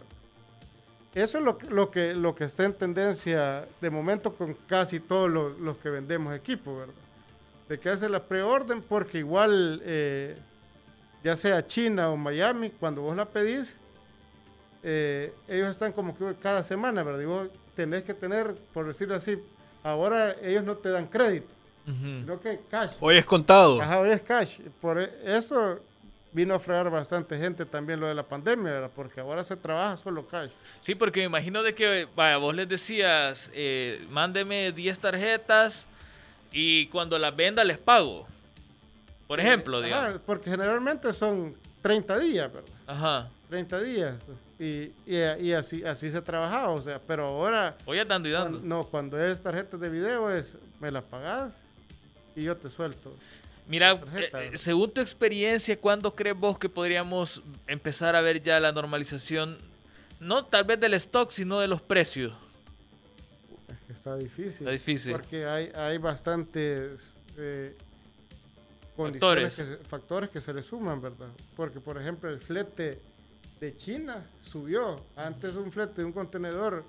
[1.14, 5.00] Eso es lo, que- lo, que, lo que está en tendencia de momento con casi
[5.00, 6.94] todos los, los que vendemos equipo, ¿verdad?
[7.68, 10.36] De que hace la preorden porque igual, eh,
[11.22, 13.74] ya sea China o Miami, cuando vos la pedís,
[14.82, 17.20] eh, ellos están como que cada semana, ¿verdad?
[17.20, 19.38] Y vos tenés que tener, por decirlo así,
[19.82, 21.52] ahora ellos no te dan crédito,
[21.86, 22.20] Ujú.
[22.20, 22.92] sino que cash.
[23.00, 23.80] Hoy es contado.
[23.82, 24.58] Ajá, hoy es cash.
[24.80, 25.80] Por e- eso
[26.32, 28.90] vino a fregar bastante gente también lo de la pandemia, ¿verdad?
[28.94, 30.50] Porque ahora se trabaja solo cash.
[30.80, 35.86] Sí, porque me imagino de que, vaya, vos les decías, eh, mándeme 10 tarjetas
[36.52, 38.26] y cuando las venda les pago.
[39.26, 40.20] Por ejemplo, Ajá, digamos.
[40.26, 42.68] porque generalmente son 30 días, ¿verdad?
[42.86, 43.28] Ajá.
[43.48, 44.14] 30 días.
[44.58, 48.60] Y, y, y así, así se trabajaba, o sea, pero ahora, Voy dando y dando.
[48.62, 51.52] no, cuando es tarjeta de video es, me la pagás
[52.36, 53.14] y yo te suelto.
[53.68, 58.72] Mira, eh, según tu experiencia, ¿cuándo crees vos que podríamos empezar a ver ya la
[58.72, 59.56] normalización?
[60.20, 62.32] No tal vez del stock, sino de los precios.
[63.88, 64.66] Está difícil.
[64.66, 65.12] Está difícil.
[65.12, 67.00] Porque hay, hay bastantes
[67.36, 67.76] eh,
[68.96, 69.56] Factores.
[69.56, 71.28] que se- factores que se le suman, ¿verdad?
[71.56, 73.00] Porque, por ejemplo, el flete
[73.60, 75.00] de China subió.
[75.16, 76.84] Antes un flete de un contenedor,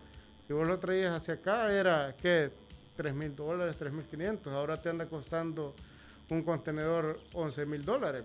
[0.48, 2.52] si vos lo traías hacia acá, era, ¿qué?
[2.96, 4.54] 3 mil dólares, 3 mil 500.
[4.54, 5.74] Ahora te anda costando
[6.30, 8.24] un contenedor 11 mil dólares,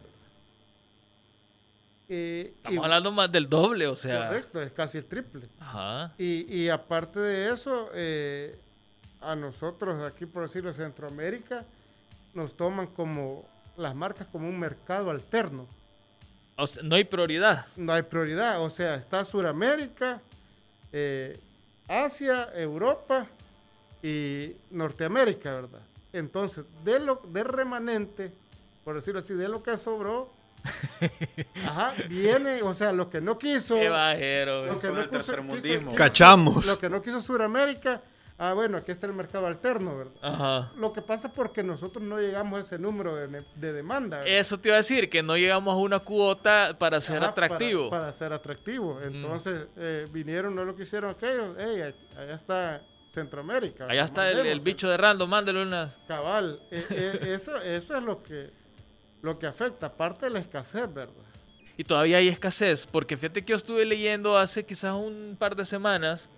[2.08, 4.28] Estamos y- hablando más del doble, o sea.
[4.28, 5.42] Correcto, es casi el triple.
[5.60, 6.12] Ajá.
[6.16, 8.58] Y, y aparte de eso, eh,
[9.20, 11.64] a nosotros aquí, por decirlo, Centroamérica,
[12.32, 15.66] nos toman como las marcas como un mercado alterno.
[16.56, 17.66] O sea, no hay prioridad.
[17.76, 20.20] No hay prioridad, o sea, está Suramérica,
[20.92, 21.38] eh,
[21.86, 23.26] Asia, Europa
[24.02, 25.80] y Norteamérica, ¿verdad?
[26.12, 28.32] Entonces, de lo de remanente,
[28.84, 30.30] por decirlo así, de lo que sobró,
[31.66, 34.66] ajá, viene, o sea, lo que no quiso, Qué bajero.
[34.66, 36.66] lo que Eso no del quiso- quiso- Cachamos.
[36.66, 38.00] Lo que no quiso Suramérica,
[38.38, 40.12] ah, bueno, aquí está el mercado alterno, ¿verdad?
[40.22, 40.72] Ajá.
[40.76, 44.18] Lo que pasa es porque nosotros no llegamos a ese número de, de demanda.
[44.18, 44.34] ¿verdad?
[44.38, 47.90] Eso te iba a decir, que no llegamos a una cuota para ser Ajá, atractivo.
[47.90, 49.00] Para, para ser atractivo.
[49.02, 51.56] Entonces, eh, vinieron, no lo que hicieron aquellos.
[51.58, 53.86] Ey, a- allá está Centroamérica.
[53.86, 55.94] Allá está el, bicho de random, mándale una.
[56.06, 56.60] Cabal.
[56.70, 58.50] Eh, eh, eso, eso es lo que,
[59.22, 61.14] lo que afecta, aparte de la escasez, ¿verdad?
[61.76, 65.64] Y todavía hay escasez, porque fíjate que yo estuve leyendo hace quizás un par de
[65.64, 66.28] semanas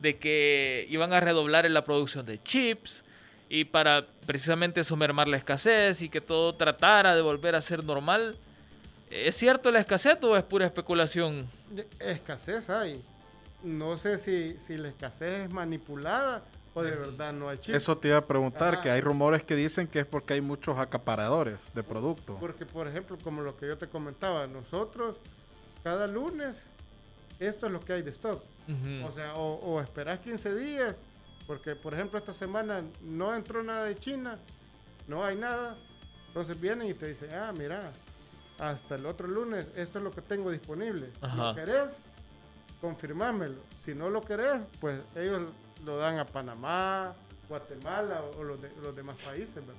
[0.00, 3.02] de que iban a redoblar en la producción de chips
[3.48, 7.84] y para precisamente eso mermar la escasez y que todo tratara de volver a ser
[7.84, 8.36] normal.
[9.10, 11.46] ¿Es cierto la escasez o es pura especulación?
[11.98, 13.02] Escasez hay.
[13.62, 16.42] No sé si, si la escasez es manipulada
[16.74, 17.76] o de verdad no hay chips.
[17.76, 18.82] Eso te iba a preguntar, Ajá.
[18.82, 22.36] que hay rumores que dicen que es porque hay muchos acaparadores de producto.
[22.40, 25.16] Porque, por ejemplo, como lo que yo te comentaba, nosotros
[25.84, 26.56] cada lunes,
[27.38, 28.42] esto es lo que hay de stock.
[29.04, 30.96] O sea, o, o esperás 15 días,
[31.46, 34.38] porque, por ejemplo, esta semana no entró nada de China,
[35.08, 35.76] no hay nada.
[36.28, 37.92] Entonces vienen y te dicen, ah, mira,
[38.58, 41.10] hasta el otro lunes, esto es lo que tengo disponible.
[41.20, 41.48] Ajá.
[41.48, 41.90] ¿Lo querés?
[42.82, 43.54] Confirmámelo.
[43.84, 45.44] Si no lo querés, pues ellos
[45.86, 47.14] lo dan a Panamá,
[47.48, 49.54] Guatemala o, los, de- los demás países.
[49.54, 49.74] ¿verdad?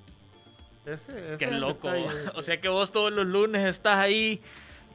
[0.86, 1.92] Ese, ese Qué es loco.
[1.92, 4.42] detalle O sea que vos todos los lunes estás ahí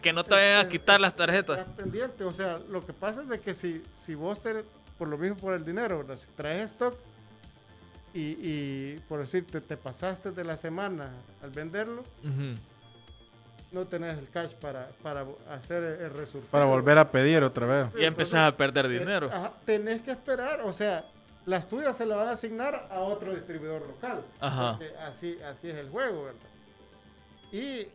[0.02, 1.58] Que no te vayan a es- quitar es- las tarjetas.
[1.60, 4.64] Estás pendiente, o sea, lo que pasa es de que si, si vos te,
[4.98, 6.16] por lo mismo por el dinero, ¿verdad?
[6.16, 6.94] Si traes stock
[8.14, 11.10] y, y por decirte, te pasaste de la semana
[11.42, 12.04] al venderlo.
[13.72, 16.50] No tenés el cash para, para hacer el, resultado.
[16.50, 17.94] Para volver a pedir otra vez.
[17.94, 19.28] Ya empezás a perder Eh, dinero.
[19.32, 21.04] ajá, tenés que esperar, o sea,
[21.46, 24.22] las tuyas se las van a asignar a otro distribuidor local.
[24.40, 24.78] Ajá.
[24.78, 26.40] porque así, así es el juego, ¿verdad?
[27.52, 27.88] Y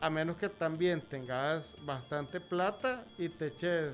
[0.00, 3.92] a menos que también tengas bastante plata y te eches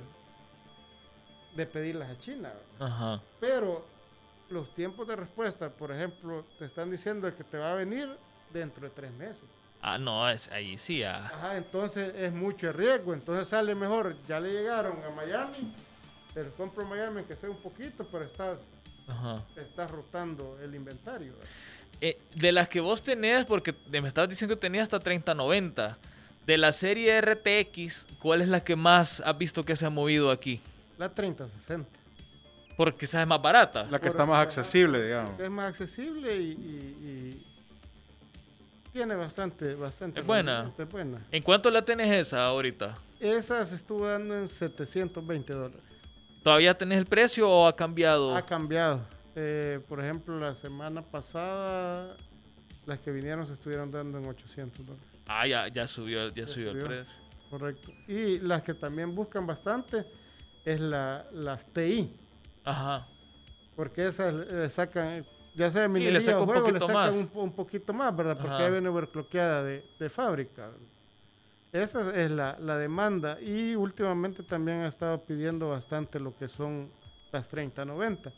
[1.55, 2.53] de pedirlas a China.
[2.79, 2.95] ¿verdad?
[2.95, 3.23] Ajá.
[3.39, 3.85] Pero
[4.49, 8.09] los tiempos de respuesta, por ejemplo, te están diciendo que te va a venir
[8.53, 9.45] dentro de tres meses.
[9.83, 11.03] Ah, no, es ahí sí.
[11.03, 11.31] ah.
[11.33, 13.15] Ajá, entonces es mucho riesgo.
[13.15, 15.73] Entonces sale mejor, ya le llegaron a Miami,
[16.35, 18.59] te los compro en Miami que sea un poquito, pero estás,
[19.09, 19.43] Ajá.
[19.57, 21.33] estás rotando el inventario.
[22.03, 25.97] Eh, de las que vos tenés, porque me estabas diciendo que tenías hasta 3090.
[26.47, 30.31] De la serie RTX, ¿cuál es la que más has visto que se ha movido
[30.31, 30.61] aquí?
[30.99, 31.89] La 3060.
[32.77, 33.85] Porque esa es más barata.
[33.91, 35.39] La que está más accesible, digamos.
[35.39, 37.47] Es más accesible y, y- y
[38.93, 40.21] tiene bastante, bastante.
[40.21, 40.73] Es buena.
[40.77, 41.19] Es buena.
[41.31, 42.97] ¿En cuánto la tenés esa ahorita?
[43.19, 45.81] Esa se estuvo dando en 720 dólares.
[46.43, 48.35] ¿Todavía tenés el precio o ha cambiado?
[48.35, 49.01] Ha cambiado.
[49.37, 52.17] Eh, por ejemplo, la semana pasada,
[52.87, 55.07] las que vinieron se estuvieron dando en 800 dólares.
[55.27, 57.15] Ah, ya, ya subió, ya Ya subió el precio.
[57.51, 57.93] Correcto.
[58.09, 60.05] Y las que también buscan bastante
[60.65, 62.15] es la, las TI.
[62.65, 63.07] Ajá.
[63.77, 67.03] Porque esas le sacan, ya sea Sí, minería le saca un juego, le poquito sacan
[67.07, 67.15] más.
[67.17, 68.37] un, un poquito más, ¿verdad?
[68.37, 68.63] Porque Ajá.
[68.65, 70.71] ya viene overclockeada de, de fábrica.
[71.73, 73.41] Esa es la, la demanda.
[73.41, 76.91] Y últimamente también ha estado pidiendo bastante lo que son
[77.33, 78.33] las 3090.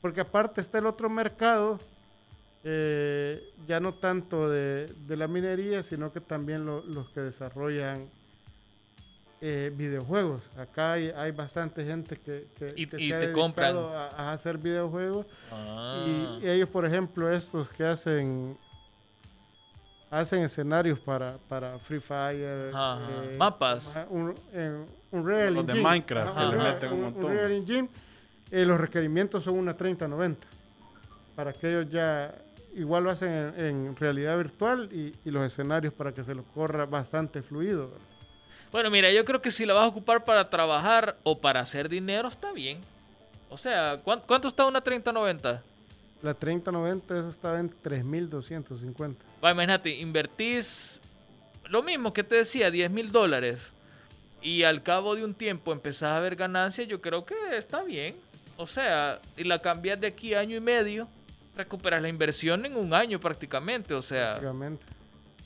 [0.00, 1.80] Porque aparte está el otro mercado,
[2.64, 8.08] eh, ya no tanto de, de la minería, sino que también lo- los que desarrollan
[9.48, 10.42] eh, videojuegos.
[10.58, 14.32] Acá hay, hay bastante gente que, que, Y- que y se ha dedicado a, a
[14.32, 15.24] hacer videojuegos.
[15.52, 16.04] Ah.
[16.42, 18.56] Y ellos, por ejemplo, estos que hacen
[20.10, 23.00] hacen escenarios para, para Free Fire, Ajá,
[23.38, 23.98] mapas.
[24.08, 25.88] Un, eh, Unreal Los de Engine.
[25.88, 27.24] Minecraft, Ajá, que le Unreal- meten un montón.
[27.30, 27.88] Unreal Engine,
[28.50, 30.46] eh, los requerimientos son una 3090
[31.34, 32.34] para que ellos ya
[32.74, 36.44] igual lo hacen en, en realidad virtual y, y los escenarios para que se los
[36.54, 37.90] corra bastante fluido.
[37.90, 38.06] ¿verdad?
[38.72, 41.88] Bueno, mira, yo creo que si la vas a ocupar para trabajar o para hacer
[41.88, 42.78] dinero, está bien.
[43.48, 45.62] O sea, ¿cuán- ¿cuánto está una 3090?
[46.22, 49.22] La 3090 eso estaba en 3250.
[49.44, 51.00] Va, imagínate, invertís
[51.68, 53.72] lo mismo que te decía, 10 mil dólares.
[54.42, 58.14] Y al cabo de un tiempo empezás a ver ganancias, yo creo que está bien.
[58.56, 61.08] O sea, y la cambias de aquí a año y medio,
[61.56, 63.94] recuperas la inversión en un año prácticamente.
[63.94, 64.84] O sea, prácticamente.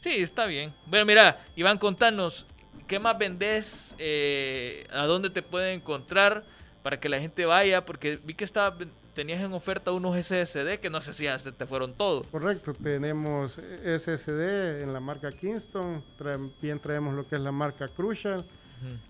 [0.01, 0.73] sí, está bien.
[0.87, 2.47] Bueno, mira, Iván, contanos,
[2.91, 3.95] ¿qué más vendés?
[3.99, 6.43] Eh, ¿A dónde te pueden encontrar?
[6.83, 8.77] Para que la gente vaya, porque vi que estaba,
[9.15, 12.27] tenías en oferta unos SSD que no sé si te fueron todos.
[12.27, 18.45] Correcto, tenemos SSD en la marca Kingston, también traemos lo que es la marca Crucial,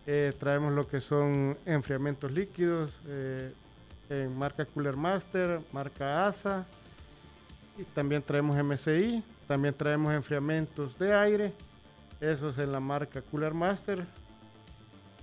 [0.07, 3.51] eh, traemos lo que son enfriamientos líquidos eh,
[4.11, 6.67] en marca Cooler Master, marca ASA,
[7.79, 11.55] y también traemos MSI, también traemos enfriamientos de aire,
[12.21, 14.05] esos en la marca Cooler Master.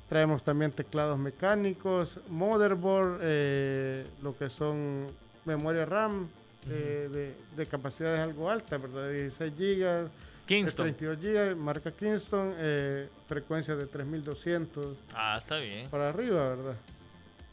[0.10, 5.08] Traemos también teclados mecánicos, motherboard, eh, lo que son
[5.46, 6.30] memoria RAM
[6.70, 9.08] eh, de, de capacidades algo alta, ¿verdad?
[9.08, 9.60] De 16 GB,
[10.04, 10.10] de
[10.46, 10.86] Kingston.
[10.96, 15.90] 32 GB, marca Kingston, eh, frecuencia de 3200 Ah, está bien.
[15.90, 16.76] para arriba, ¿verdad?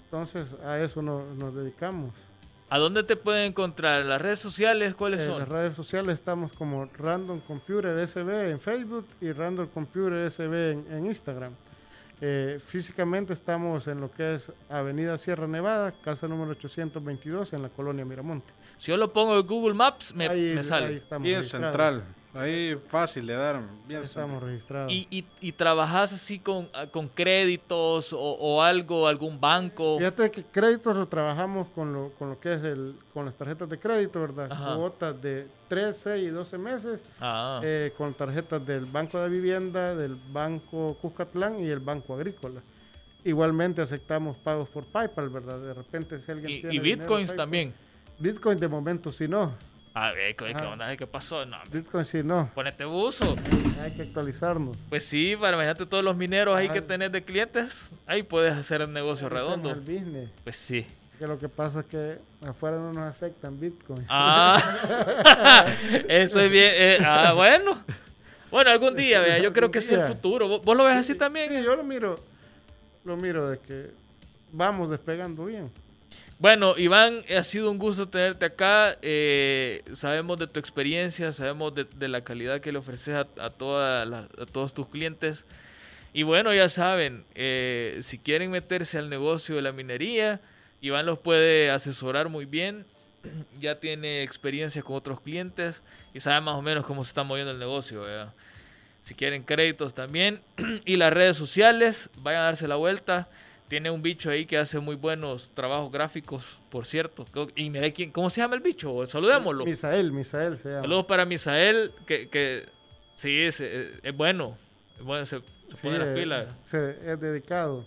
[0.05, 2.13] Entonces a eso no- nos dedicamos.
[2.71, 4.01] ¿A dónde te pueden encontrar?
[4.03, 5.39] ¿En las redes sociales cuáles En son?
[5.41, 10.87] las redes sociales estamos como Random Computer SB en Facebook y Random Computer SB en,
[10.91, 11.53] en Instagram.
[12.21, 17.69] Eh, físicamente estamos en lo que es Avenida Sierra Nevada, casa número 822 en la
[17.69, 18.53] colonia Miramonte.
[18.79, 20.87] Si yo lo pongo en Google Maps, me, ahí, me sale.
[20.87, 21.71] ahí estamos Bien registrados.
[21.73, 22.03] central.
[22.35, 23.57] Ahí fácil le dar.
[23.57, 24.91] Ahí Bien estamos registrados.
[24.93, 29.99] ¿Y, y, y trabajas así con, ah, con créditos o, o algo, algún banco?
[29.99, 33.69] Fíjate que créditos lo trabajamos con lo, con lo que es el, con las tarjetas
[33.69, 34.51] de crédito, ¿verdad?
[34.51, 34.75] Ajá.
[34.75, 39.95] Cuotas de 3, 6 y 12 meses Ah, eh, con tarjetas del Banco de Vivienda,
[39.95, 42.61] del Banco Cuscatlán y el Banco Agrícola.
[43.23, 45.61] Igualmente aceptamos pagos por PayPal, ¿verdad?
[45.61, 47.73] De repente si alguien y, tiene y dinero bitcoins PayPal- también.
[48.19, 49.53] Bitcoin de momento sí no.
[49.97, 50.71] A ver, ¿qué, Ajá.
[50.71, 50.97] onda?
[50.97, 51.47] ¿Qué pasó?
[51.47, 52.51] No, Bitcoin sí no.
[52.53, 53.37] ponete buzo.
[53.81, 54.77] Hay que actualizarnos.
[54.89, 58.81] Pues sí, para imagínate todos los mineros ahí que tenés de clientes, ahí puedes hacer
[58.81, 59.71] el negocio redondo.
[59.71, 60.31] Hacemos el business.
[60.43, 60.85] Pues sí.
[61.17, 64.05] Que lo que pasa es que afuera no nos aceptan Bitcoin.
[64.09, 64.61] Ah,
[66.09, 66.73] eso es bien.
[66.75, 67.79] eh, ah, bueno.
[68.51, 70.49] Bueno, algún día, vea, yo creo que es el futuro.
[70.49, 71.51] ¿Vos, vos lo ves así también?
[71.51, 72.19] Sí, yo lo miro,
[73.05, 73.91] lo miro de que
[74.51, 75.71] vamos despegando bien.
[76.39, 78.99] Bueno, Iván, ha sido un gusto tenerte acá.
[79.03, 84.75] Eh, sabemos de tu experiencia, sabemos de, la calidad que le ofreces a, a, todos
[84.75, 85.47] tus clientes.
[86.13, 90.41] Y bueno, ya saben, eh, si quieren meterse al negocio de la minería,
[90.81, 92.85] Iván los puede asesorar muy bien.
[93.59, 97.53] Ya tiene experiencia con otros clientes y sabe más o menos cómo se está moviendo
[97.53, 98.05] el negocio.
[99.03, 100.41] Si quieren créditos también.
[100.85, 103.29] y las redes sociales, vayan a darse la vuelta.
[103.69, 107.25] Tiene un bicho ahí que hace muy buenos trabajos gráficos, por cierto.
[107.57, 109.05] Y mira quién, ¿cómo se llama el bicho?
[109.07, 109.65] Saludémoslo.
[109.65, 110.83] Misael, Misael se llama.
[110.83, 112.67] Saludos para Misael, que, que
[113.17, 114.57] sí, es, es- es bueno.
[114.99, 115.45] Es bueno, se, se
[115.77, 116.49] Sí, pone las eh, pilas.
[116.63, 117.87] se- es dedicado.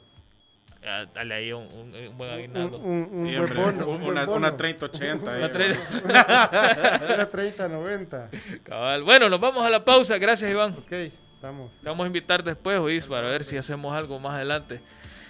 [1.13, 2.77] Dale ahí un, un- un buen aguinaldo.
[2.79, 4.37] un, un Sí, buen bono, un- buen una, bono.
[4.47, 5.21] una 30-80.
[5.21, 8.29] Una ahí, tre- Era 30-90.
[8.63, 9.03] Cabal.
[9.03, 10.17] Bueno, nos vamos a la pausa.
[10.17, 10.71] Gracias, Iván.
[10.73, 10.91] Ok,
[11.35, 11.71] estamos.
[11.81, 14.79] Te vamos a invitar después, Oís, para ver si hacemos algo más adelante.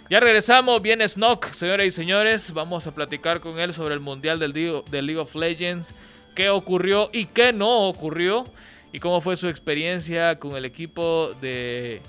[0.09, 2.53] Ya regresamos, viene Snock, señoras y señores.
[2.53, 5.93] Vamos a platicar con él sobre el Mundial del, League of Legends,
[6.33, 8.45] qué ocurrió y qué no ocurrió,
[8.93, 12.01] y cómo fue su experiencia con el equipo de,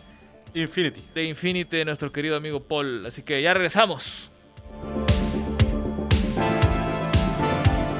[0.54, 1.00] Infinity.
[1.12, 3.04] de Infinity de nuestro querido amigo Paul.
[3.04, 4.30] Así que ya regresamos.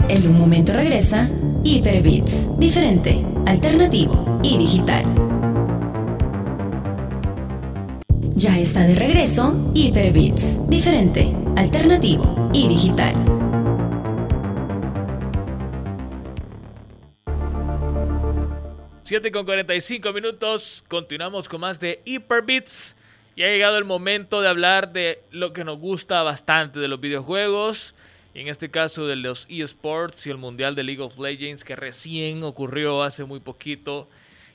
[0.09, 1.29] En un momento regresa
[1.65, 5.28] Hyperbits, diferente, alternativo y digital.
[8.39, 13.13] Ya está de regreso Hyperbits, diferente, alternativo y digital.
[19.03, 22.95] Siete con 45 minutos, continuamos con más de Hyperbits.
[23.35, 27.01] Y ha llegado el momento de hablar de lo que nos gusta bastante de los
[27.01, 27.97] videojuegos.
[28.35, 32.45] En este caso de los eSports y el Mundial de League of Legends que recién
[32.45, 34.09] ocurrió hace muy poquito.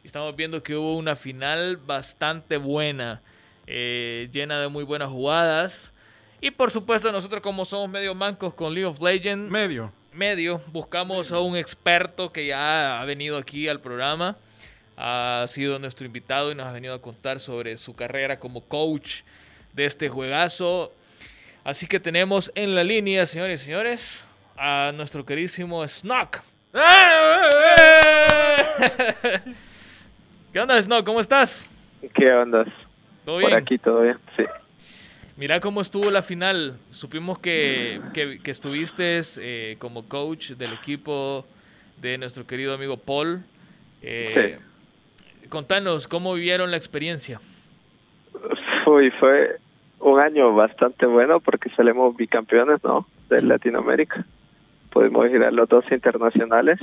[0.05, 3.21] Estamos viendo que hubo una final bastante buena,
[3.67, 5.93] eh, llena de muy buenas jugadas.
[6.41, 9.91] Y por supuesto nosotros como somos medio mancos con League of Legends, Medio.
[10.11, 14.35] medio, buscamos a un experto que ya ha venido aquí al programa,
[14.97, 19.21] ha sido nuestro invitado y nos ha venido a contar sobre su carrera como coach
[19.71, 20.91] de este juegazo.
[21.63, 26.41] Así que tenemos en la línea, señores y señores, a nuestro queridísimo Snock.
[30.51, 31.05] ¿Qué onda, Snock?
[31.05, 31.69] ¿Cómo estás?
[32.13, 32.67] ¿Qué ondas?
[33.25, 34.43] ¿Todo Por aquí todo bien, sí.
[35.35, 36.77] Mira cómo estuvo la final.
[36.91, 41.45] Supimos que, que, que estuviste eh, como coach del equipo
[42.01, 43.43] de nuestro querido amigo Paul.
[44.01, 44.59] Eh,
[45.49, 47.39] Contanos, ¿cómo vivieron la experiencia?
[48.85, 49.57] Uy, fue
[49.99, 53.07] un año bastante bueno porque salimos bicampeones, ¿no?
[53.29, 54.25] De Latinoamérica.
[54.91, 56.79] Pudimos ir a los dos internacionales,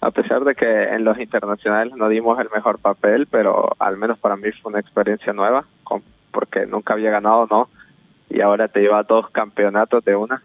[0.00, 4.18] a pesar de que en los internacionales no dimos el mejor papel, pero al menos
[4.18, 5.64] para mí fue una experiencia nueva,
[6.30, 7.68] porque nunca había ganado, ¿no?
[8.28, 10.42] Y ahora te lleva dos campeonatos de una.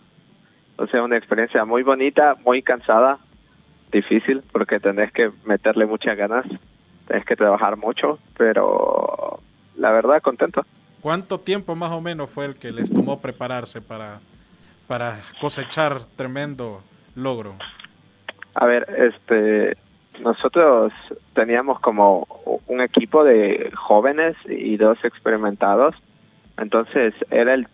[0.89, 3.19] Sea, una experiencia muy bonita, muy cansada,
[3.91, 6.45] difícil, porque tenés que meterle muchas ganas,
[7.07, 9.39] tenés que trabajar mucho, pero
[9.77, 10.65] la verdad contento.
[11.01, 14.21] ¿Cuánto tiempo más o menos fue el que les tomó prepararse para,
[14.87, 16.81] para cosechar tremendo
[17.15, 17.55] logro?
[18.53, 19.77] A ver, este,
[20.19, 20.93] nosotros
[21.33, 22.27] teníamos como
[22.67, 25.95] un equipo de jóvenes y dos experimentados,
[26.57, 27.67] entonces era el,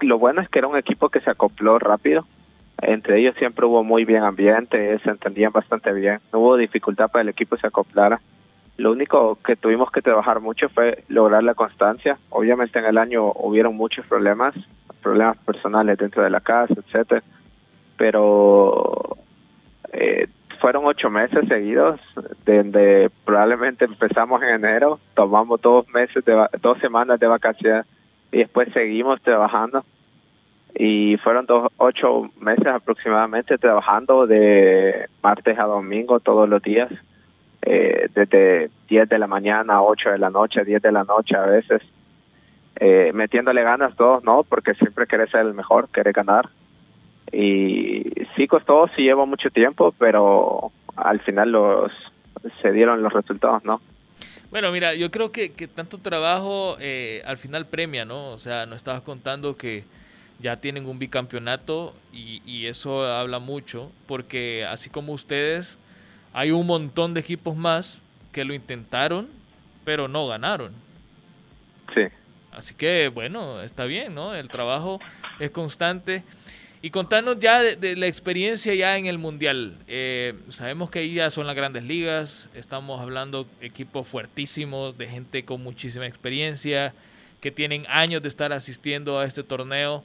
[0.00, 2.26] lo bueno es que era un equipo que se acopló rápido.
[2.82, 7.22] Entre ellos siempre hubo muy bien ambiente, se entendían bastante bien, no hubo dificultad para
[7.22, 8.20] el equipo se acoplara.
[8.76, 12.18] Lo único que tuvimos que trabajar mucho fue lograr la constancia.
[12.28, 14.54] Obviamente en el año hubieron muchos problemas,
[15.02, 17.22] problemas personales dentro de la casa, etcétera,
[17.96, 19.16] pero
[19.96, 20.28] eh,
[20.60, 22.00] fueron ocho meses seguidos,
[22.44, 27.86] donde probablemente empezamos en enero, tomamos dos meses, de dos semanas de vacaciones
[28.32, 29.84] y después seguimos trabajando.
[30.78, 36.90] Y fueron dos, ocho meses aproximadamente trabajando de martes a domingo todos los días,
[37.62, 41.34] eh, desde 10 de la mañana a 8 de la noche, 10 de la noche
[41.34, 41.80] a veces,
[42.78, 44.42] eh, metiéndole ganas todos, ¿no?
[44.42, 46.50] Porque siempre querés ser el mejor, querés ganar
[47.32, 48.04] y
[48.36, 51.92] sí costó, sí llevó mucho tiempo, pero al final los
[52.62, 53.80] se dieron los resultados, ¿no?
[54.50, 58.28] Bueno, mira, yo creo que, que tanto trabajo eh, al final premia, ¿no?
[58.28, 59.84] O sea, nos estabas contando que
[60.38, 65.78] ya tienen un bicampeonato y, y eso habla mucho, porque así como ustedes,
[66.32, 68.02] hay un montón de equipos más
[68.32, 69.28] que lo intentaron,
[69.84, 70.72] pero no ganaron.
[71.94, 72.02] Sí.
[72.52, 74.34] Así que, bueno, está bien, ¿no?
[74.34, 75.00] El trabajo
[75.38, 76.22] es constante.
[76.86, 79.74] Y contanos ya de, la experiencia ya en el Mundial.
[79.88, 85.44] Eh, sabemos que ahí ya son las grandes ligas, estamos hablando equipos fuertísimos, de gente
[85.44, 86.94] con muchísima experiencia,
[87.40, 90.04] que tienen años de estar asistiendo a este torneo.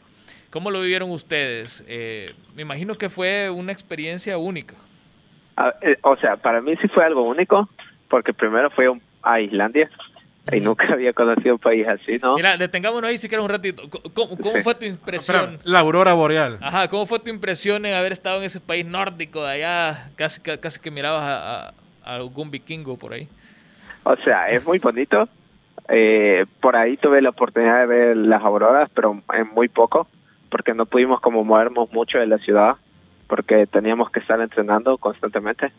[0.50, 1.86] ¿Cómo lo vivieron ustedes?
[1.88, 4.74] Eh, me imagino que fue una experiencia única.
[5.84, 7.70] Eh, o sea, para mí sí fue algo único,
[8.10, 9.88] porque primero fue a Islandia,
[10.52, 12.36] y nunca había conocido un país así, ¿no?
[12.36, 13.84] Mira, detengámonos ahí si quieres un ratito.
[14.14, 15.60] ¿Cómo, fue tu impresión?
[15.64, 16.58] la aurora boreal.
[16.62, 20.10] Ajá, ¿cómo fue tu impresión en haber estado en ese país nórdico de allá?
[20.16, 21.74] Casi, casi que mirabas a,
[22.04, 23.28] algún vikingo por ahí.
[24.04, 25.30] O sea, es muy bonito.
[25.88, 30.08] Eh, por ahí tuve la oportunidad de ver las auroras, pero en muy poco,
[30.50, 32.76] porque no pudimos como movernos mucho de la ciudad,
[33.28, 35.72] porque teníamos que estar entrenando constantemente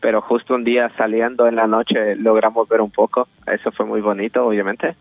[0.00, 3.28] pero justo un día saliendo en la noche logramos ver un poco.
[3.46, 4.94] Eso fue muy bonito, obviamente.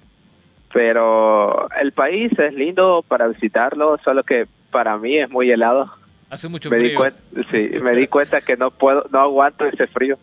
[0.73, 5.91] Pero el país es lindo para visitarlo, solo que para mí es muy helado.
[6.29, 6.99] Hace mucho me frío.
[7.31, 10.17] Di sí, me di cuenta que no puedo, no aguanto ese frío.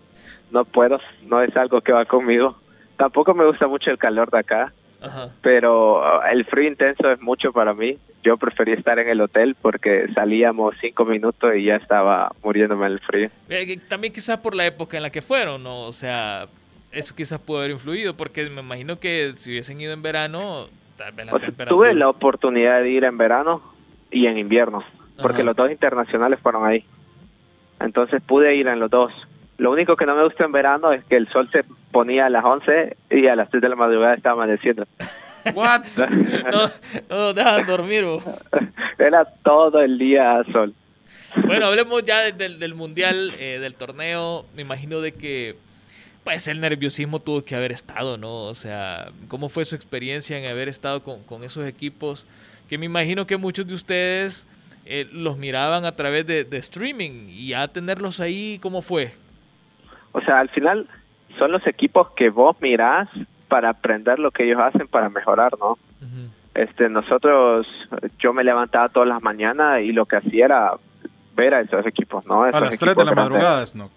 [0.51, 2.57] No puedo, no es algo que va conmigo.
[2.97, 4.73] Tampoco me gusta mucho el calor de acá
[5.43, 7.99] pero uh, el frío intenso es mucho para mí.
[8.23, 13.01] Yo preferí estar en el hotel porque salíamos cinco minutos y ya estaba muriéndome el
[13.01, 13.29] frío.
[13.49, 15.83] Eh, también quizás por la época en la que fueron, ¿no?
[15.83, 16.47] O sea,
[16.91, 21.13] eso quizás pudo haber influido porque me imagino que si hubiesen ido en verano, tal
[21.13, 21.69] vez la temperatura...
[21.69, 23.61] Tuve la oportunidad de ir en verano
[24.11, 24.85] y en invierno,
[25.21, 26.85] porque los dos internacionales fueron ahí.
[27.81, 29.13] Entonces pude ir en los dos
[29.65, 32.29] lo único que no me gusta en verano es que el sol se ponía a
[32.29, 34.87] las 11 y a las 3 de la madrugada estaba amaneciendo.
[35.55, 35.85] What?
[36.53, 36.69] no,
[37.09, 38.05] no dejan dormir.
[38.99, 40.75] Era todo el día sol.
[41.47, 44.45] Bueno, hablemos ya del, del mundial, eh, del torneo.
[44.55, 45.57] Me imagino de que
[46.25, 48.35] pues el nerviosismo tuvo que haber estado, ¿no?
[48.43, 52.27] O sea, ¿cómo fue su experiencia en haber estado con, con esos equipos?
[52.69, 54.47] Que me imagino que muchos de ustedes
[54.85, 59.24] eh, los miraban a través de, de streaming y ya tenerlos ahí, ¿cómo fue?
[60.15, 60.89] O sea, al final
[61.39, 63.09] son los equipos que vos mirás
[63.49, 65.77] para aprender lo que ellos hacen para mejorar, ¿no?
[66.55, 67.67] Este, nosotros,
[68.21, 70.73] yo me levantaba todas las mañanas y lo que hacía era
[71.35, 72.45] ver a esos equipos, ¿no?
[72.45, 73.91] a las 3 de la madrugada, no.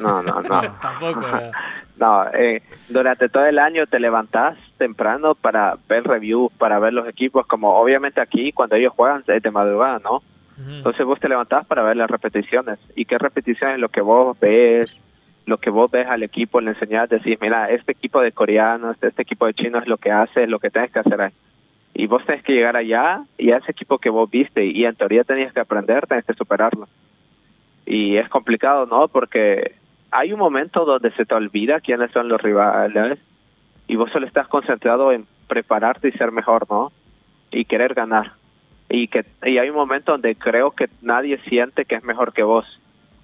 [0.00, 0.60] No, no, no.
[0.80, 1.20] Tampoco.
[1.96, 7.08] no, eh, durante todo el año te levantás temprano para ver reviews, para ver los
[7.08, 10.22] equipos, como obviamente aquí cuando ellos juegan es de madrugada, ¿no?
[10.58, 12.78] Entonces vos te levantás para ver las repeticiones.
[12.94, 13.80] ¿Y qué repeticiones?
[13.80, 14.94] Lo que vos ves,
[15.46, 19.22] lo que vos ves al equipo, le enseñas, decís, mira, este equipo de coreanos, este
[19.22, 21.32] equipo de chinos es lo que hace, lo que tienes que hacer ahí.
[21.94, 24.94] Y vos tenés que llegar allá y a ese equipo que vos viste y en
[24.94, 26.88] teoría tenías que aprender, tenés que superarlo.
[27.84, 29.08] Y es complicado, ¿no?
[29.08, 29.74] Porque
[30.10, 33.18] hay un momento donde se te olvida quiénes son los rivales
[33.88, 36.92] y vos solo estás concentrado en prepararte y ser mejor, ¿no?
[37.50, 38.32] Y querer ganar.
[38.88, 42.42] Y que y hay un momento donde creo que nadie siente que es mejor que
[42.42, 42.64] vos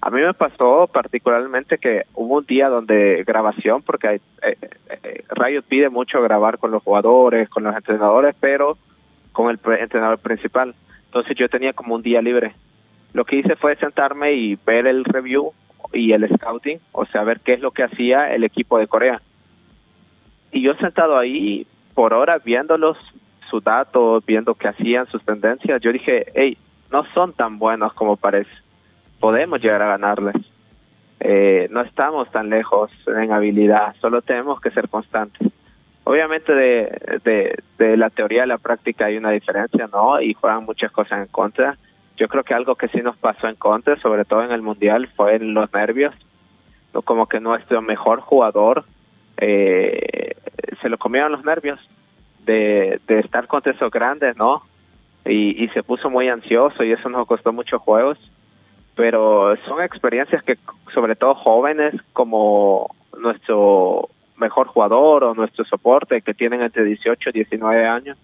[0.01, 4.57] a mí me pasó particularmente que hubo un día donde grabación, porque hay, eh,
[5.03, 8.77] eh, Riot pide mucho grabar con los jugadores, con los entrenadores, pero
[9.33, 10.73] con el entrenador principal.
[11.05, 12.53] Entonces yo tenía como un día libre.
[13.13, 15.51] Lo que hice fue sentarme y ver el review
[15.91, 19.21] y el scouting, o sea, ver qué es lo que hacía el equipo de Corea.
[20.51, 22.97] Y yo sentado ahí por horas viéndolos,
[23.49, 26.57] sus datos, viendo qué hacían, sus tendencias, yo dije, hey,
[26.91, 28.49] no son tan buenos como parece
[29.19, 30.35] podemos llegar a ganarles.
[31.19, 35.51] Eh, no estamos tan lejos en habilidad, solo tenemos que ser constantes.
[36.05, 40.19] Obviamente de, de, la teoría a la práctica hay una diferencia, ¿no?
[40.21, 41.77] Y juegan muchas cosas en contra.
[42.17, 45.07] Yo creo que algo que sí nos pasó en contra, sobre todo en el Mundial,
[45.15, 46.15] fue en los nervios.
[47.05, 48.85] Como que nuestro mejor jugador
[49.37, 50.35] eh,
[50.81, 51.79] se lo comieron los nervios
[52.45, 54.63] de, de estar contra esos grandes, ¿no?
[55.25, 58.17] Y, y se puso muy ansioso y eso nos costó muchos juegos
[58.99, 60.57] pero son experiencias que
[60.93, 67.31] sobre todo jóvenes como nuestro mejor jugador o nuestro soporte que tienen entre 18 y
[67.31, 68.17] 19 años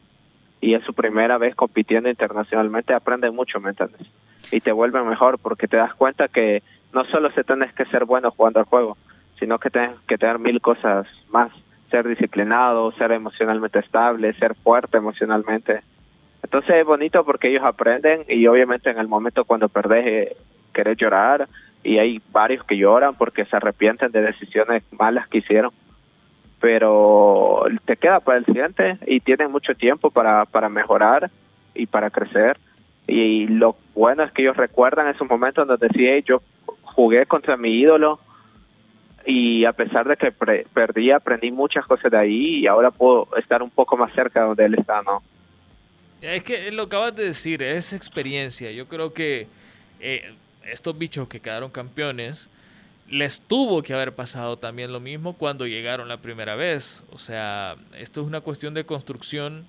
[0.60, 4.02] y es su primera vez compitiendo internacionalmente, aprenden mucho, ¿me entiendes?
[4.52, 6.62] Y te vuelven mejor porque te das cuenta que
[6.92, 8.98] no solo se tienes que ser bueno jugando al juego,
[9.40, 11.54] sino que tienes que tener mil cosas más,
[11.90, 15.84] ser disciplinado, ser emocionalmente estable, ser fuerte emocionalmente.
[16.44, 20.38] Entonces es bonito porque ellos aprenden y obviamente en el momento cuando perdés eh,
[20.76, 21.48] querer llorar
[21.84, 25.72] y hay varios que lloran porque se arrepienten de decisiones malas que hicieron.
[26.60, 31.30] Pero te queda para el siguiente y tienen mucho tiempo para, para mejorar
[31.74, 32.58] y para crecer.
[33.08, 36.42] Y lo bueno es que ellos recuerdan esos momentos donde decía, yo
[36.82, 38.20] jugué contra mi ídolo
[39.26, 43.62] y a pesar de que perdí, aprendí muchas cosas de ahí y ahora puedo estar
[43.62, 45.22] un poco más cerca de donde él está, ¿no?
[46.22, 48.72] Es que lo acabas de decir, es experiencia.
[48.72, 49.48] Yo creo que
[50.00, 50.34] eh,
[50.66, 52.50] estos bichos que quedaron campeones
[53.10, 57.04] les tuvo que haber pasado también lo mismo cuando llegaron la primera vez.
[57.12, 59.66] O sea, esto es una cuestión de construcción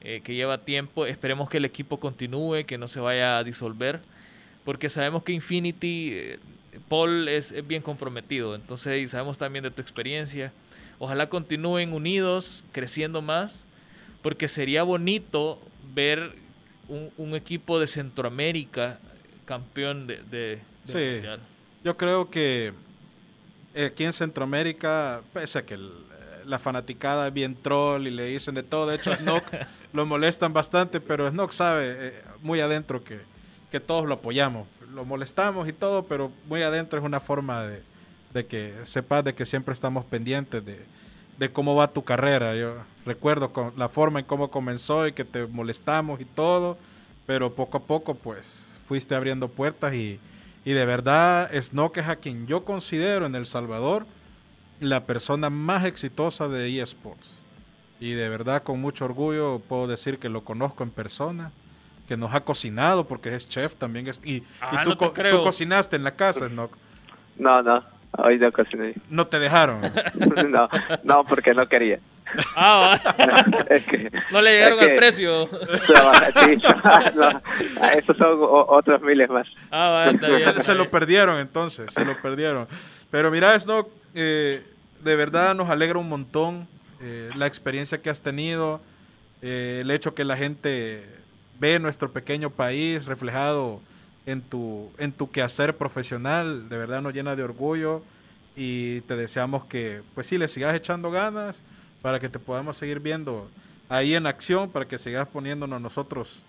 [0.00, 1.04] eh, que lleva tiempo.
[1.06, 4.00] Esperemos que el equipo continúe, que no se vaya a disolver,
[4.64, 6.38] porque sabemos que Infinity, eh,
[6.88, 10.52] Paul es, bien comprometido, entonces y sabemos también de tu experiencia.
[10.98, 13.66] Ojalá continúen unidos, creciendo más,
[14.22, 15.60] porque sería bonito
[15.94, 16.32] ver
[17.16, 18.98] un equipo de Centroamérica
[19.50, 21.12] campeón de, de, de Sí.
[21.14, 21.40] mundial.
[21.82, 22.72] Yo creo que
[23.74, 25.92] eh, aquí en Centroamérica, pese a que el-
[26.46, 29.42] la fanaticada es bien troll y le dicen de todo, de hecho Snook
[29.92, 33.20] lo molestan bastante, pero Snook sabe eh, muy adentro que,
[33.72, 34.68] que todos lo apoyamos.
[34.94, 37.82] Lo molestamos y todo, pero muy adentro es una forma de,
[38.34, 40.80] de que sepas de que siempre estamos pendientes de,
[41.38, 42.54] de cómo va tu carrera.
[42.56, 46.76] Yo recuerdo con la forma en cómo comenzó y que te molestamos y todo,
[47.26, 50.18] pero poco a poco pues fuiste abriendo puertas y,
[50.64, 54.04] y de verdad Snook es a quien yo considero en El Salvador
[54.80, 57.40] la persona más exitosa de eSports.
[58.00, 61.52] Y de verdad con mucho orgullo puedo decir que lo conozco en persona,
[62.08, 64.08] que nos ha cocinado porque es chef también.
[64.08, 65.36] Es, y, y Ah, tú, no te co- creo.
[65.38, 66.72] tú cocinaste en la casa, Snook.
[67.38, 67.84] No, no,
[68.18, 68.94] hoy no cociné.
[69.08, 69.82] No te dejaron.
[70.50, 70.68] no,
[71.04, 72.00] no, porque no quería.
[72.56, 73.64] Ah, va.
[73.70, 75.48] Es que, no le llegaron es que al precio.
[77.14, 77.42] no,
[77.92, 79.46] esos son otros miles más.
[79.70, 82.66] Ah, va, está bien, se, lo perdieron entonces, se lo perdieron.
[83.10, 84.62] Pero mira, Snook, eh,
[85.02, 86.68] de verdad nos alegra un montón
[87.02, 88.80] eh, la experiencia que has tenido,
[89.40, 91.02] eh, el hecho que la gente
[91.58, 93.80] ve nuestro pequeño país reflejado
[94.26, 98.02] en tu, en tu quehacer profesional, de verdad nos llena de orgullo
[98.54, 101.62] y te deseamos que, pues sí, le sigas echando ganas
[102.02, 103.48] para que te podamos seguir viendo
[103.88, 106.40] ahí en acción, para que sigas poniéndonos nosotros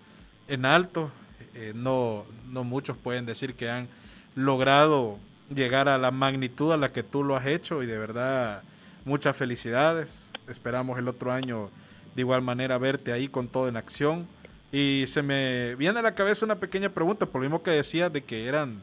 [0.48, 1.12] en alto.
[1.56, 3.88] Eh, no, no muchos pueden decir que han
[4.36, 5.18] logrado
[5.54, 8.64] llegar a la magnitud a la que tú lo has hecho y de verdad
[9.06, 10.32] muchas felicidades.
[10.48, 11.70] Esperamos el otro año
[12.16, 14.28] de igual manera verte ahí con todo en acción.
[14.72, 18.12] Y se me viene a la cabeza una pequeña pregunta, por lo mismo que decías
[18.14, 18.80] de que eran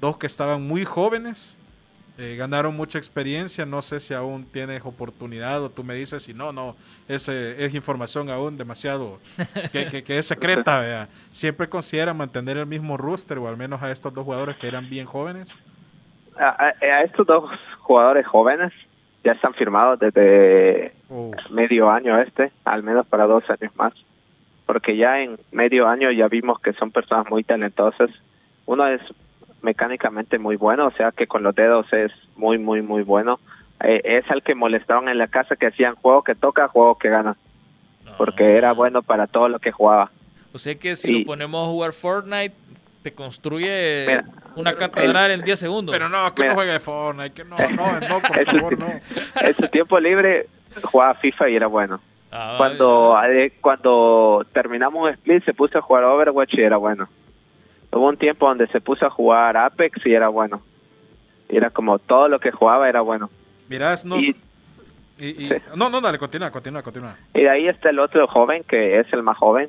[0.00, 1.57] dos que estaban muy jóvenes,
[2.18, 6.34] eh, ganaron mucha experiencia, no sé si aún tienes oportunidad o tú me dices si
[6.34, 6.74] no, no,
[7.06, 9.20] ese es información aún demasiado
[9.72, 11.08] que, que- que es secreta, vea.
[11.30, 14.90] Siempre considera mantener el mismo roster o al menos a estos dos jugadores que eran
[14.90, 15.48] bien jóvenes.
[16.36, 17.48] A, a- a estos dos
[17.80, 18.72] jugadores jóvenes
[19.24, 23.92] ya están firmados desde O- medio año este, al menos para dos años más.
[24.66, 28.10] Porque ya en medio año ya vimos que son personas muy talentosas.
[28.66, 29.00] Uno es
[29.62, 33.40] mecánicamente muy bueno, o sea que con los dedos es muy, muy, muy bueno.
[33.84, 37.08] Eh, es al que molestaban en la casa que hacían juego que toca, juego que
[37.10, 37.36] gana.
[38.16, 40.10] Porque era bueno para todo lo que jugaba.
[40.52, 42.54] O sea que si Y- lo ponemos a jugar Fortnite,
[43.02, 44.24] te construye Mira,
[44.56, 45.94] una catedral en 10 segundos.
[45.94, 46.54] pero no, que Mira.
[46.54, 48.88] no juegue Fortnite, que no, no, no, por favor, no.
[49.40, 50.46] En su tiempo libre
[50.82, 52.00] jugaba FIFA y era bueno.
[52.32, 57.08] Ah, cuando eh, cuando terminamos un split se puso a jugar Overwatch y era bueno.
[57.92, 60.62] Hubo un tiempo donde se puso a jugar Apex y era bueno.
[61.48, 63.30] Era como todo lo que jugaba era bueno.
[63.68, 64.18] Mira, no.
[64.18, 64.36] Y,
[65.18, 67.16] Y, y- no, no, dale, continúa, continúa, continúa.
[67.34, 69.68] y de ahí está el otro joven que es el más joven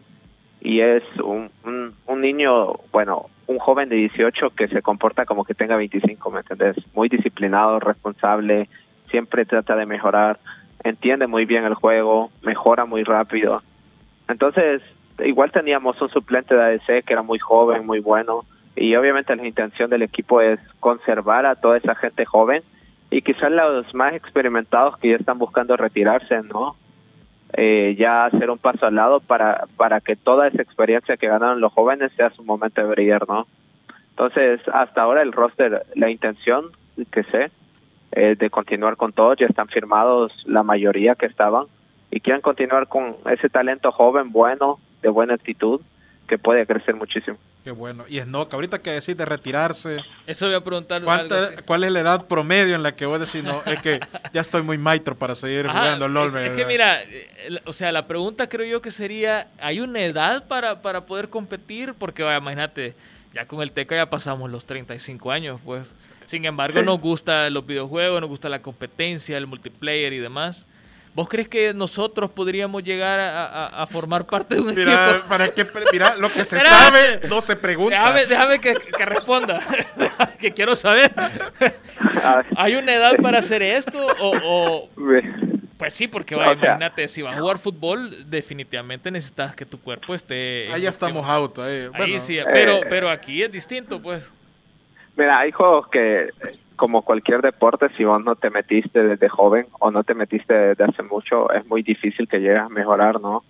[0.61, 5.43] y es un, un, un niño, bueno, un joven de 18 que se comporta como
[5.45, 6.75] que tenga 25, ¿me entendés?
[6.93, 8.69] Muy disciplinado, responsable,
[9.09, 10.37] siempre trata de mejorar,
[10.83, 13.63] entiende muy bien el juego, mejora muy rápido.
[14.27, 14.83] Entonces,
[15.25, 18.45] igual teníamos un suplente de ADC que era muy joven, muy bueno,
[18.75, 22.63] y obviamente la intención del equipo es conservar a toda esa gente joven
[23.11, 26.75] y quizás los más experimentados que ya están buscando retirarse, ¿no?
[27.53, 31.61] Eh, ya hacer un paso al lado para, para que toda esa experiencia que ganaron
[31.61, 33.47] los jóvenes sea su momento de brillar, ¿no?
[34.11, 36.65] Entonces, hasta ahora el roster, la intención
[37.11, 37.51] que sé,
[38.11, 41.65] eh, de continuar con todos, ya están firmados la mayoría que estaban
[42.11, 45.81] y quieren continuar con ese talento joven, bueno, de buena actitud,
[46.27, 47.37] que puede crecer muchísimo.
[47.63, 48.05] Qué bueno.
[48.07, 49.97] Y Snook, ahorita que decís de retirarse,
[50.27, 50.97] Eso voy a preguntar.
[50.97, 51.55] algo ¿cuánta- así.
[51.65, 53.99] ¿cuál es la edad promedio en la que vos decís, no, es que
[54.33, 56.37] ya estoy muy maestro para seguir Ajá, jugando LOL?
[56.37, 56.99] es, es que mira,
[57.65, 61.95] o sea, la pregunta creo yo que sería, ¿hay una edad para, para poder competir?
[61.97, 62.93] Porque vaya, imagínate,
[63.33, 65.95] ya con el TECA ya pasamos los 35 años, pues.
[66.27, 66.85] Sin embargo, Sí.
[66.85, 70.67] nos gustan los videojuegos, nos gusta la competencia, el multiplayer y demás.
[71.15, 75.27] ¿Vos crees que nosotros podríamos llegar a, a- a formar parte de un Mira, equipo?
[75.27, 77.97] para qué pre- mira, lo que se sabe no se pregunta.
[77.99, 79.59] Déjame, déjame que, que responda,
[80.39, 81.11] que quiero saber.
[82.55, 84.89] ¿Hay una edad para hacer esto o, o-
[85.77, 90.13] Pues sí, porque vaya, imagínate, si vas a jugar fútbol, definitivamente necesitas que tu cuerpo
[90.13, 90.69] esté...
[90.71, 91.57] Ahí ya estamos out.
[91.59, 91.81] ahí.
[91.81, 92.85] Ahí Bueno, sí, pero, Eh.
[92.89, 94.29] pero aquí es distinto, pues.
[95.19, 96.29] Mira, hay juegos que,
[96.77, 100.85] como cualquier deporte, si vos no te metiste desde joven o no te metiste desde
[100.85, 103.43] hace mucho, es muy difícil que llegues a mejorar, ¿no?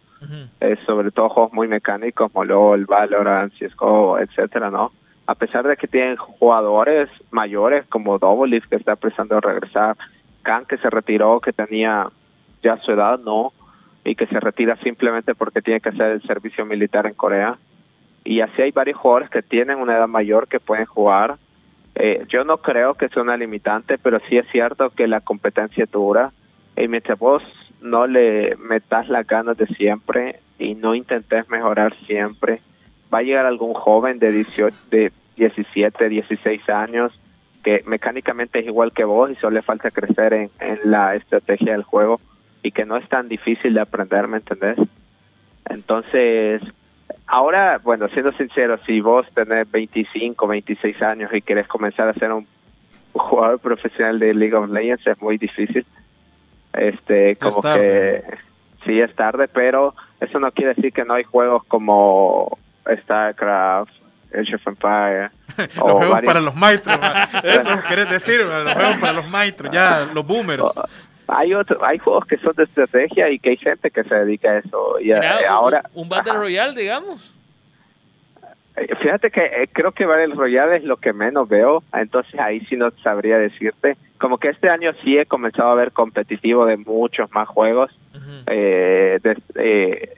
[0.62, 4.92] Eh, sobre todo juegos muy mecánicos como LOL, Valorant, CSGO, etcétera, ¿no?
[5.28, 9.96] A pesar de que tienen jugadores mayores como Double Leaf que está empezando a regresar,
[10.42, 12.08] Khan que se retiró, que tenía
[12.64, 13.54] ya su edad, no,
[14.04, 17.60] y que se retira simplemente porque tiene que hacer el servicio militar en Corea.
[18.24, 21.38] Y así hay varios jugadores que tienen una edad mayor que pueden jugar.
[21.96, 25.84] Eh, yo no creo que sea una limitante, pero sí es cierto que la competencia
[25.84, 26.32] es dura.
[26.78, 27.44] Y mientras vos
[27.82, 32.62] no le metas las ganas de siempre y no intentes mejorar siempre,
[33.14, 37.18] va a llegar algún joven de, 18, de 17, 16 años
[37.64, 41.74] que mecánicamente es igual que vos y solo le falta crecer en, en la estrategia
[41.74, 42.22] del juego
[42.64, 44.78] y que no es tan difícil de aprender, ¿me entendés?
[45.70, 46.62] Entonces,
[47.28, 52.32] ahora, bueno, siendo sincero, si vos tenés 25, 26 años y querés comenzar a ser
[52.32, 52.48] un
[53.14, 55.86] jugador profesional de League of Legends, es muy difícil.
[56.74, 58.24] Este, Es como tarde.
[58.30, 58.38] que
[58.86, 62.58] sí es tarde, pero eso no quiere decir que no hay juegos como
[63.04, 63.92] StarCraft,
[64.32, 67.00] Age of Empire, los juegos varios- para los maestros.
[67.44, 70.62] Eso querés decir, los juegos para los maestros, ya, los boomers.
[71.32, 74.52] Hay otro, hay juegos que son de estrategia y que hay gente que se dedica
[74.52, 75.00] a eso.
[75.00, 76.34] Y eh, un- ahora, un, Battle.
[76.34, 77.36] Royale, digamos.
[78.76, 82.62] Eh, Fíjate que eh, creo que Battle Royale es lo que menos veo, entonces ahí
[82.62, 83.98] sí no sabría decirte.
[84.20, 87.92] Como que este año sí he comenzado a ver competitivo de muchos más juegos,
[88.48, 90.16] eh, de, eh,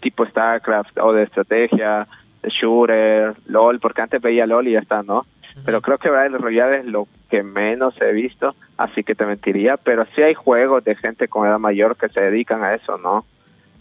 [0.00, 2.06] tipo StarCraft o de estrategia,
[2.42, 5.24] de shooter, LOL, porque antes veía LOL y ya está, ¿no?
[5.64, 9.76] Pero creo que Battle Royale es lo que menos he visto, así que te mentiría,
[9.76, 13.24] pero sí hay juegos de gente con edad mayor que se dedican a eso, ¿no?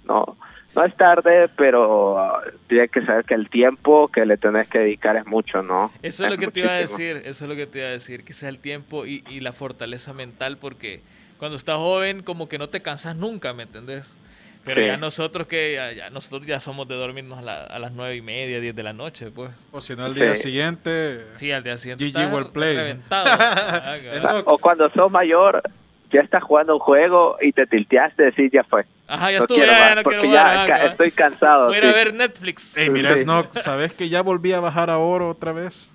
[0.06, 0.38] No,
[0.76, 4.80] no es tarde, pero uh, tienes que saber que el tiempo que le tenés que
[4.80, 5.92] dedicar es mucho, ¿no?
[6.02, 7.92] Eso es lo que te iba a decir, eso es lo que te iba a
[7.92, 11.02] decir, que sea el tiempo y, y la fortaleza mental, porque
[11.38, 14.16] cuando estás joven como que no te cansas nunca, ¿me entendés?
[14.64, 14.88] Pero Sí.
[14.88, 18.16] ya nosotros que ya, ya- nosotros ya somos de dormirnos a, la- a las nueve
[18.16, 19.52] y media, diez de la noche, pues.
[19.72, 20.44] O si no, al día Sí.
[20.44, 21.26] siguiente.
[21.38, 22.06] Sí, al día siguiente.
[22.06, 22.78] GG está played.
[22.78, 23.26] reventado.
[23.42, 24.44] Ah, cabal.
[24.46, 25.64] O cuando sos mayor,
[26.12, 28.86] ya estás jugando un juego y te tilteaste, decir ya fue.
[29.08, 30.58] Ajá, ya no estuve, quiero ya, más, no porque quiero ya jugar.
[30.58, 30.92] ah, ca- cabal.
[30.92, 31.66] estoy cansado.
[31.68, 31.94] Voy a ir a sí.
[31.94, 32.78] ver Netflix.
[32.78, 33.24] Ey, mira, Sí.
[33.24, 35.90] Snock, ¿sabes que ya volví a bajar a oro otra vez?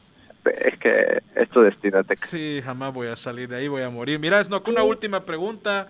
[0.45, 2.03] Es que es tu destino.
[2.05, 2.17] Te...
[2.17, 4.19] Sí, jamás voy a salir de ahí, voy a morir.
[4.19, 5.89] Mira, Snock, una última pregunta.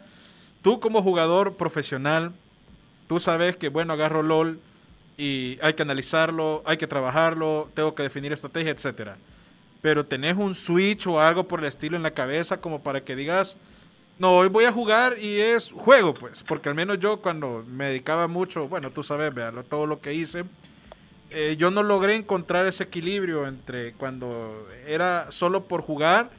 [0.63, 2.33] Tú como jugador profesional,
[3.07, 4.61] tú sabes que, bueno, agarro LOL
[5.17, 9.17] y hay que analizarlo, hay que trabajarlo, tengo que definir estrategia, etcétera.
[9.83, 13.17] Pero tenés un switch o algo por el estilo en la cabeza como para que
[13.17, 13.57] digas,
[14.19, 16.43] no, hoy voy a jugar y es juego, pues.
[16.43, 20.15] Porque al menos yo cuando me dedicaba mucho, bueno, tú sabes, vea, todo lo que
[20.15, 20.45] hice,
[21.31, 26.31] eh, yo no logré encontrar ese equilibrio entre cuando era solo por jugar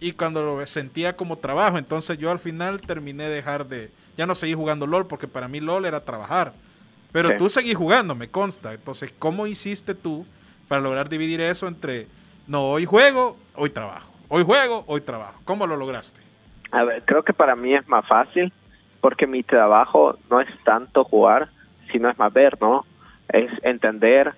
[0.00, 1.78] y cuando lo sentía como trabajo.
[1.78, 3.90] Entonces yo al final terminé de dejar de...
[4.20, 6.52] Ya no seguí jugando LOL porque para mí LOL era trabajar.
[7.10, 7.36] Pero Sí.
[7.38, 8.74] tú seguís jugando, me consta.
[8.74, 10.26] Entonces, ¿cómo hiciste tú
[10.68, 12.06] para lograr dividir eso entre,
[12.46, 14.12] no, hoy juego, hoy trabajo?
[14.28, 15.40] Hoy juego, hoy trabajo.
[15.46, 16.20] ¿Cómo lo lograste?
[16.70, 18.52] A ver, creo que para mí es más fácil
[19.00, 21.48] porque mi trabajo no es tanto jugar,
[21.90, 22.84] sino es más ver, ¿no?
[23.30, 24.34] Es entender,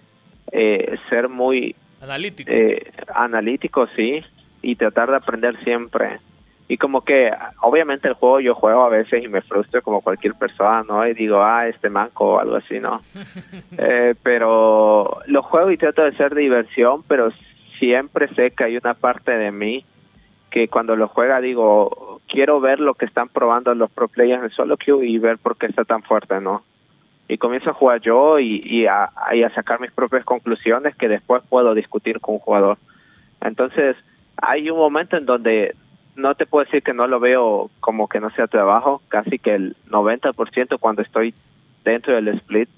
[0.53, 2.53] eh, ser muy Analítico.
[2.53, 4.23] eh, analítico, sí,
[4.63, 6.21] y tratar de aprender siempre.
[6.69, 10.35] Y como que, obviamente el juego yo juego a veces y me frustro como cualquier
[10.35, 11.07] persona, ¿no?
[11.07, 13.01] Y digo, ah, este manco o algo así, ¿no?
[13.79, 17.31] Eh, pero lo juego y trato de ser diversión, pero
[17.79, 19.85] siempre sé que hay una parte de mí
[20.51, 24.51] que cuando lo juega digo, quiero ver lo que están probando los pro players en
[24.51, 26.63] solo queue y ver por qué está tan fuerte, ¿no?
[27.27, 31.09] Y comienzo a jugar yo y, y, a, y a sacar mis propias conclusiones que
[31.09, 32.77] después puedo discutir con un jugador.
[33.41, 33.97] Entonces,
[34.37, 35.75] hay un momento en donde
[36.17, 39.55] no te puedo decir que no lo veo como que no sea trabajo, casi que
[39.55, 41.35] el 90% cuando estoy
[41.85, 42.69] dentro del split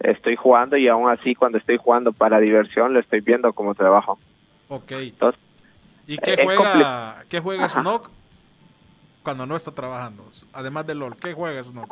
[0.00, 4.18] estoy jugando y aún así cuando estoy jugando para diversión lo estoy viendo como trabajo.
[4.68, 4.92] Ok.
[4.92, 5.40] Entonces,
[6.06, 7.80] ¿Y qué juega, qué juega Ajá.
[7.80, 8.10] Snock
[9.22, 10.24] cuando no está trabajando?
[10.52, 11.88] Además de LOL, ¿qué juega Snock?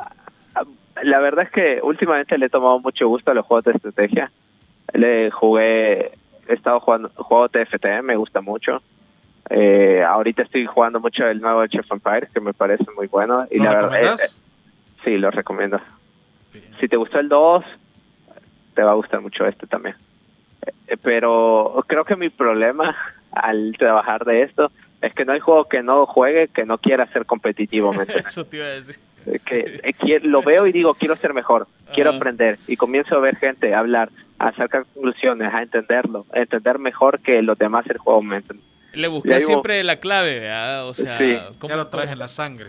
[1.03, 4.31] La verdad es que últimamente le he tomado mucho gusto a los juegos de estrategia.
[4.93, 6.07] Le jugué,
[6.47, 8.81] he estado jugando juego TFT, me gusta mucho.
[9.53, 13.45] Eh, ahorita estoy jugando mucho el nuevo of Empires, que me parece muy bueno.
[13.51, 14.29] Y ¿Lo la verdad, eh, eh,
[15.03, 15.79] sí, lo recomiendo.
[16.53, 16.65] Bien.
[16.79, 17.65] Si te gustó el 2,
[18.73, 19.95] te va a gustar mucho este también.
[20.87, 22.95] Eh, pero creo que mi problema
[23.33, 24.71] al trabajar de esto
[25.01, 27.91] es que no hay juego que no juegue que no quiera ser competitivo.
[27.91, 28.27] ¿me entiendes?
[28.27, 28.95] Eso te iba a decir.
[29.45, 32.57] que lo veo y digo, quiero ser mejor, quiero aprender.
[32.67, 37.41] Y comienzo a ver gente hablar, a sacar conclusiones, a entenderlo, a entender mejor que
[37.41, 38.21] los demás el juego.
[38.21, 38.41] ¿me?
[38.93, 40.87] Le buscas digo- siempre la clave, ¿verdad?
[40.87, 41.37] O sea, Sí.
[41.59, 42.67] ¿cómo- Ya lo traes en la sangre.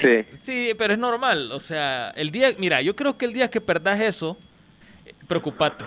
[0.00, 0.24] Sí.
[0.42, 1.52] Sí, pero es normal.
[1.52, 4.36] O sea, el día, mira, yo creo que el día que perdás eso,
[5.28, 5.84] preocupate.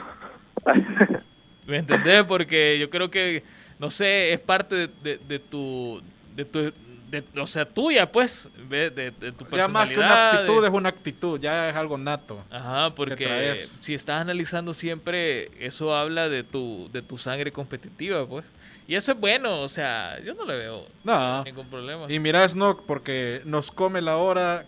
[1.68, 2.24] ¿Me entendés?
[2.24, 3.44] Porque yo creo que,
[3.80, 6.02] no sé, es parte de, de- de tu,
[6.36, 6.74] de tu,
[7.12, 10.34] de- o sea, tuya, pues, de, de tu Ya más que una personalidad.
[10.40, 12.44] actitud de- es una actitud, ya es algo nato.
[12.50, 18.46] Ajá, porque si estás analizando siempre, eso habla de tu, de tu sangre competitiva, pues.
[18.88, 21.44] Y eso es bueno, o sea, yo no le veo No.
[21.44, 22.06] ningún problema.
[22.12, 24.66] Y mira, Snock, porque nos come la hora.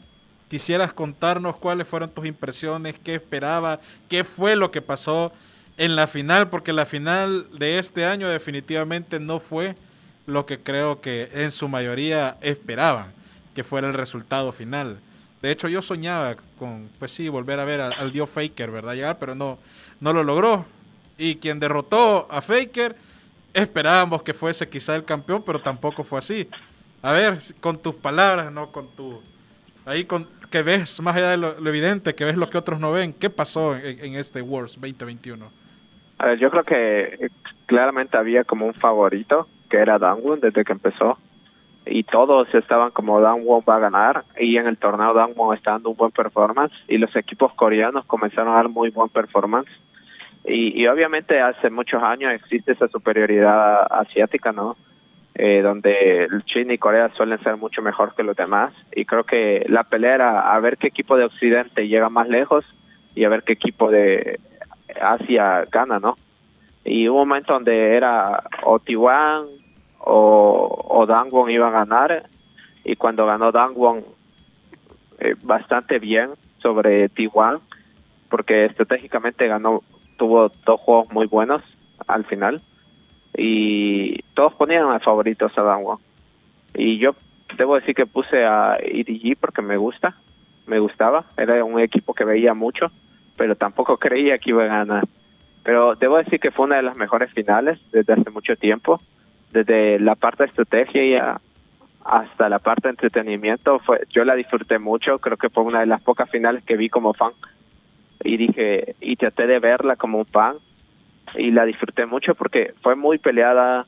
[0.50, 5.32] Quisieras contarnos cuáles fueron tus impresiones, qué esperaba, qué fue lo que pasó
[5.78, 9.76] en la final, porque la final de este año definitivamente no fue
[10.26, 13.14] lo que creo que en su mayoría esperaban
[13.56, 15.00] que fuera el resultado final.
[15.44, 18.96] De hecho, yo soñaba con, pues sí, volver a ver al, al dios Faker, ¿verdad?
[18.96, 19.60] Llegar, pero no,
[20.00, 20.66] no lo logró.
[21.18, 22.96] Y quien derrotó a Faker,
[23.54, 26.50] esperábamos que fuese quizá el campeón, pero tampoco fue así.
[27.02, 29.22] A ver, con tus palabras, no con tu...
[29.86, 32.92] Ahí con, que ves, más allá de lo, evidente, que ves lo que otros no
[32.92, 33.14] ven.
[33.14, 35.50] ¿Qué pasó en, este Worlds 2021?
[36.18, 37.30] A ver, yo creo que eh,
[37.66, 41.18] claramente había como un favorito, que era Dangwon desde que empezó.
[41.86, 44.26] Y todos estaban como Dangwon va a ganar.
[44.38, 46.74] Y en el torneo Dangwon está dando un buen performance.
[46.88, 49.70] Y los equipos coreanos comenzaron a dar muy buen performance.
[50.46, 54.78] Y, obviamente hace muchos años existe esa superioridad asiática, ¿no?
[55.36, 58.74] Eh, donde China y Corea suelen ser mucho mejor que los demás.
[58.96, 62.66] Y creo que la pelea era a ver qué equipo de Occidente llega más lejos
[63.16, 64.40] y a ver qué equipo de
[65.00, 66.16] Asia gana, ¿no?
[66.84, 69.46] Y un momento donde era o Taiwán
[70.00, 72.24] o, o Dangwon iba a ganar
[72.84, 74.04] y cuando ganó Dangwon
[75.20, 76.32] eh, bastante bien
[76.62, 77.60] sobre Taiwán
[78.30, 79.84] porque estratégicamente ganó
[80.20, 81.64] tuvo dos juegos muy buenos
[82.06, 82.62] al final.
[83.36, 85.98] Y todos ponían a favoritos a Dangwon
[86.76, 87.16] y yo
[87.58, 90.16] debo decir que puse a EDG porque me gusta
[90.68, 91.26] me gustaba.
[91.36, 92.92] Era un equipo que veía mucho
[93.40, 95.06] pero tampoco creía que iba a ganar.
[95.64, 99.00] Pero debo decir que fue una de las mejores finales desde hace mucho tiempo
[99.52, 101.40] desde la parte de estrategia
[102.04, 103.80] hasta la parte de entretenimiento.
[103.80, 106.90] Fue yo la disfruté mucho creo que fue una de las pocas finales que vi
[106.90, 107.32] como fan
[108.24, 110.58] y dije y traté de verla como un fan
[111.36, 113.86] y la disfruté mucho porque fue muy peleada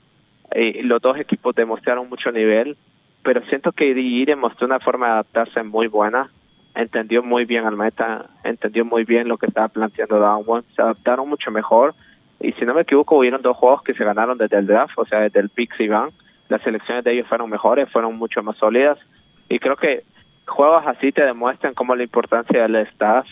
[0.54, 2.78] y los dos equipos demostraron mucho nivel
[3.24, 6.30] pero siento que DI demostró una forma de adaptarse muy buena
[6.76, 11.28] entendió muy bien al meta entendió muy bien lo que estaba planteando Downone se adaptaron
[11.28, 11.94] mucho mejor
[12.40, 15.06] y si no me equivoco hubieron dos juegos que se ganaron desde el draft o
[15.06, 16.10] sea desde el Pixie Van
[16.48, 18.98] las selecciones de ellos fueron mejores fueron mucho más sólidas
[19.50, 20.04] y creo que
[20.48, 23.28] juegos así te demuestran cómo la importancia del staff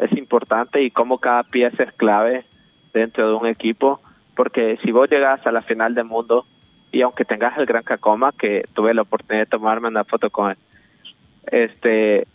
[0.00, 2.44] es importante y cómo cada pieza es clave
[2.92, 4.00] dentro de un equipo,
[4.34, 6.44] porque si vos llegas a la final del mundo
[6.90, 10.50] y aunque tengas el gran Kakoma, que tuve la oportunidad de tomarme una foto con
[10.50, 10.56] él,
[11.50, 12.26] este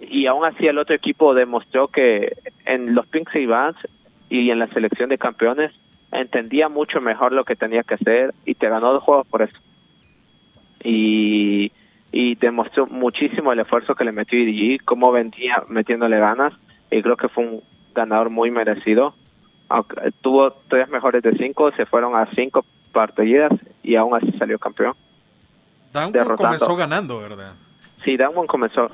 [0.00, 2.32] y aún así el otro equipo demostró que
[2.64, 3.78] en los Pinks Bands
[4.30, 5.72] y en la selección de campeones
[6.12, 9.58] entendía mucho mejor lo que tenía que hacer y te ganó dos juegos por eso.
[10.84, 11.72] Y,
[12.12, 16.54] y demostró muchísimo el esfuerzo que le metió EDG, cómo venía metiéndole ganas
[16.90, 17.62] y creo que fue un
[17.94, 19.14] ganador muy merecido.
[19.68, 24.58] Aunque tuvo tres mejores de cinco, se fueron a cinco partidas y aún así salió
[24.58, 24.94] campeón.
[25.92, 26.44] Danwon Derrotando.
[26.44, 27.54] comenzó ganando, ¿verdad?
[28.04, 28.90] Sí, Dangwon comenzó,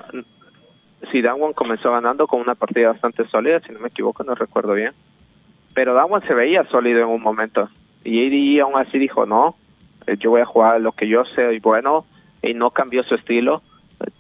[1.12, 1.22] sí,
[1.55, 4.92] comenzó ganando con una partida bastante sólida, si no me equivoco, no recuerdo bien.
[5.74, 7.68] Pero Dangwon se veía sólido en un momento.
[8.05, 9.57] Y ADE aún así dijo, no,
[10.07, 12.05] eh, yo voy a jugar lo que yo sé y bueno,
[12.42, 13.62] y no cambió su estilo.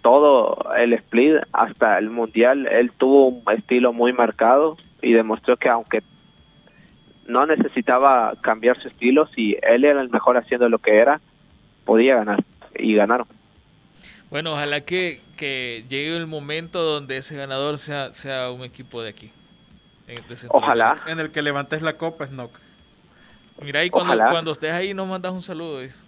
[0.02, 5.68] Todo el split, hasta el mundial, él tuvo un estilo muy marcado y demostró que
[5.68, 6.02] aunque
[7.26, 11.20] no necesitaba cambiar su estilo, si él era el mejor haciendo lo que era,
[11.84, 12.44] podía ganar.
[12.76, 13.26] Y ganaron.
[14.30, 19.10] Bueno, ojalá que, que llegue el momento donde ese ganador sea, sea un equipo de
[19.10, 19.30] aquí.
[20.06, 20.22] de.
[20.48, 20.96] Ojalá.
[21.06, 22.58] En el que levantes la copa, Snock.
[23.62, 24.30] Mira, y cuando, Ojalá.
[24.30, 25.78] cuando estés ahí nos mandas un saludo.
[25.78, 26.03] ¿ves?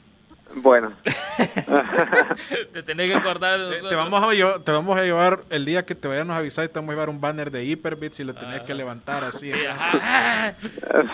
[0.54, 0.92] Bueno,
[2.72, 3.90] Te tenés que acordar de Te, nosotros.
[3.90, 6.64] te vamos a llevar, te vamos a llevar el día que te vayamos a avisar
[6.64, 9.52] y te vamos a llevar un banner de Hyperbits y lo tenés que levantar así.
[9.52, 10.54] Sí, ajá.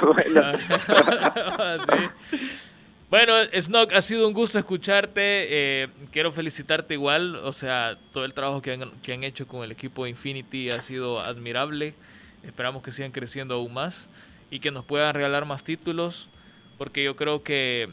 [0.02, 0.52] bueno.
[2.30, 2.38] Sí.
[3.10, 5.20] Bueno, Snock, ha sido un gusto escucharte.
[5.82, 7.36] eh, quiero felicitarte igual.
[7.36, 10.80] O sea, todo el trabajo que han, que han hecho con el equipo Infinity ha
[10.80, 11.94] sido admirable.
[12.42, 14.08] Esperamos que sigan creciendo aún más
[14.50, 16.30] y que nos puedan regalar más títulos.
[16.78, 17.90] Porque yo creo que,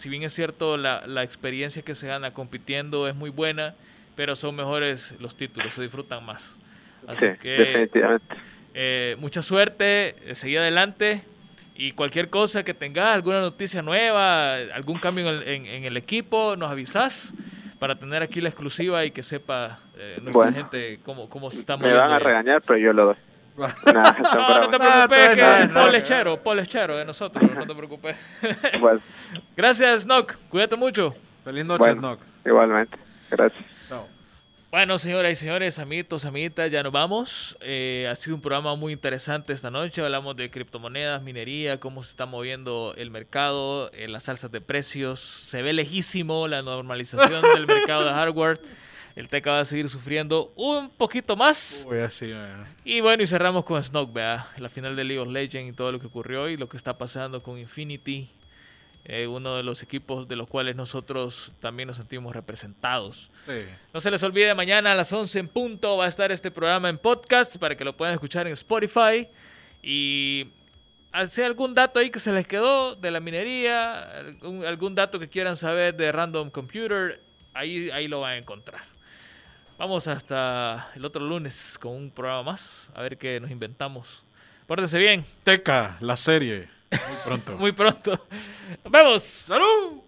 [0.00, 3.74] si bien es cierto, la, la experiencia que se gana compitiendo es muy buena,
[4.16, 6.56] pero son mejores los títulos, se disfrutan más.
[7.02, 8.34] Sí, Así que definitivamente.
[8.74, 11.22] eh, mucha suerte, eh, seguí adelante
[11.76, 15.96] y cualquier cosa que tengas, alguna noticia nueva, algún cambio en el, en- en el
[15.96, 17.32] equipo, nos avisas
[17.78, 20.56] para tener aquí la exclusiva y que sepa eh, nuestra Bueno.
[20.56, 22.00] gente cómo, cómo se está Me moviendo.
[22.02, 23.16] van a regañar, pero yo lo doy.
[23.84, 25.98] No, no te preocupes, que no, no, Paul no.
[25.98, 28.16] es chero, Paul es chero de nosotros, no te preocupes.
[28.80, 29.00] Bueno,
[29.56, 31.14] Gracias, Nock, cuídate mucho.
[31.44, 32.20] Feliz noche, bueno, Nock.
[32.44, 32.96] igualmente.
[33.30, 33.64] Gracias.
[33.88, 34.06] Chao.
[34.70, 37.58] Bueno, señoras y señores, amiguitos, amiguitas, ya nos vamos.
[37.60, 40.00] Eh, ha sido un programa muy interesante esta noche.
[40.00, 45.18] Hablamos de criptomonedas, minería, cómo se está moviendo el mercado, eh, las alzas de precios.
[45.18, 48.60] Se ve lejísimo la normalización del mercado de hardware.
[49.16, 51.86] El TECA va a seguir sufriendo un poquito más.
[51.88, 52.64] Uy, así, eh.
[52.84, 55.92] Y bueno, y cerramos con Snoke, vea, la final de League of Legends y todo
[55.92, 58.30] lo que ocurrió y lo que está pasando con Infinity,
[59.04, 63.30] eh, uno de los equipos de los cuales nosotros también nos sentimos representados.
[63.46, 63.64] Sí.
[63.92, 66.88] No se les olvide, mañana a las 11 en punto va a estar este programa
[66.88, 69.26] en podcast para que lo puedan escuchar en Spotify.
[69.82, 70.48] Y
[71.28, 75.28] si algún dato ahí que se les quedó de la minería, algún, algún dato que
[75.28, 77.20] quieran saber de Random Computer,
[77.54, 78.82] ahí, ahí lo van a encontrar.
[79.80, 84.26] Vamos hasta el otro lunes con un programa más, a ver qué nos inventamos.
[84.66, 86.68] Pórtense bien, Teca, la serie.
[86.90, 87.56] Muy pronto.
[87.58, 88.26] muy pronto.
[88.84, 89.22] Nos vemos.
[89.22, 90.02] ¡Salud!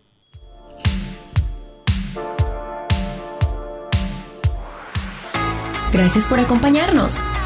[5.91, 7.17] Gracias por acompañarnos.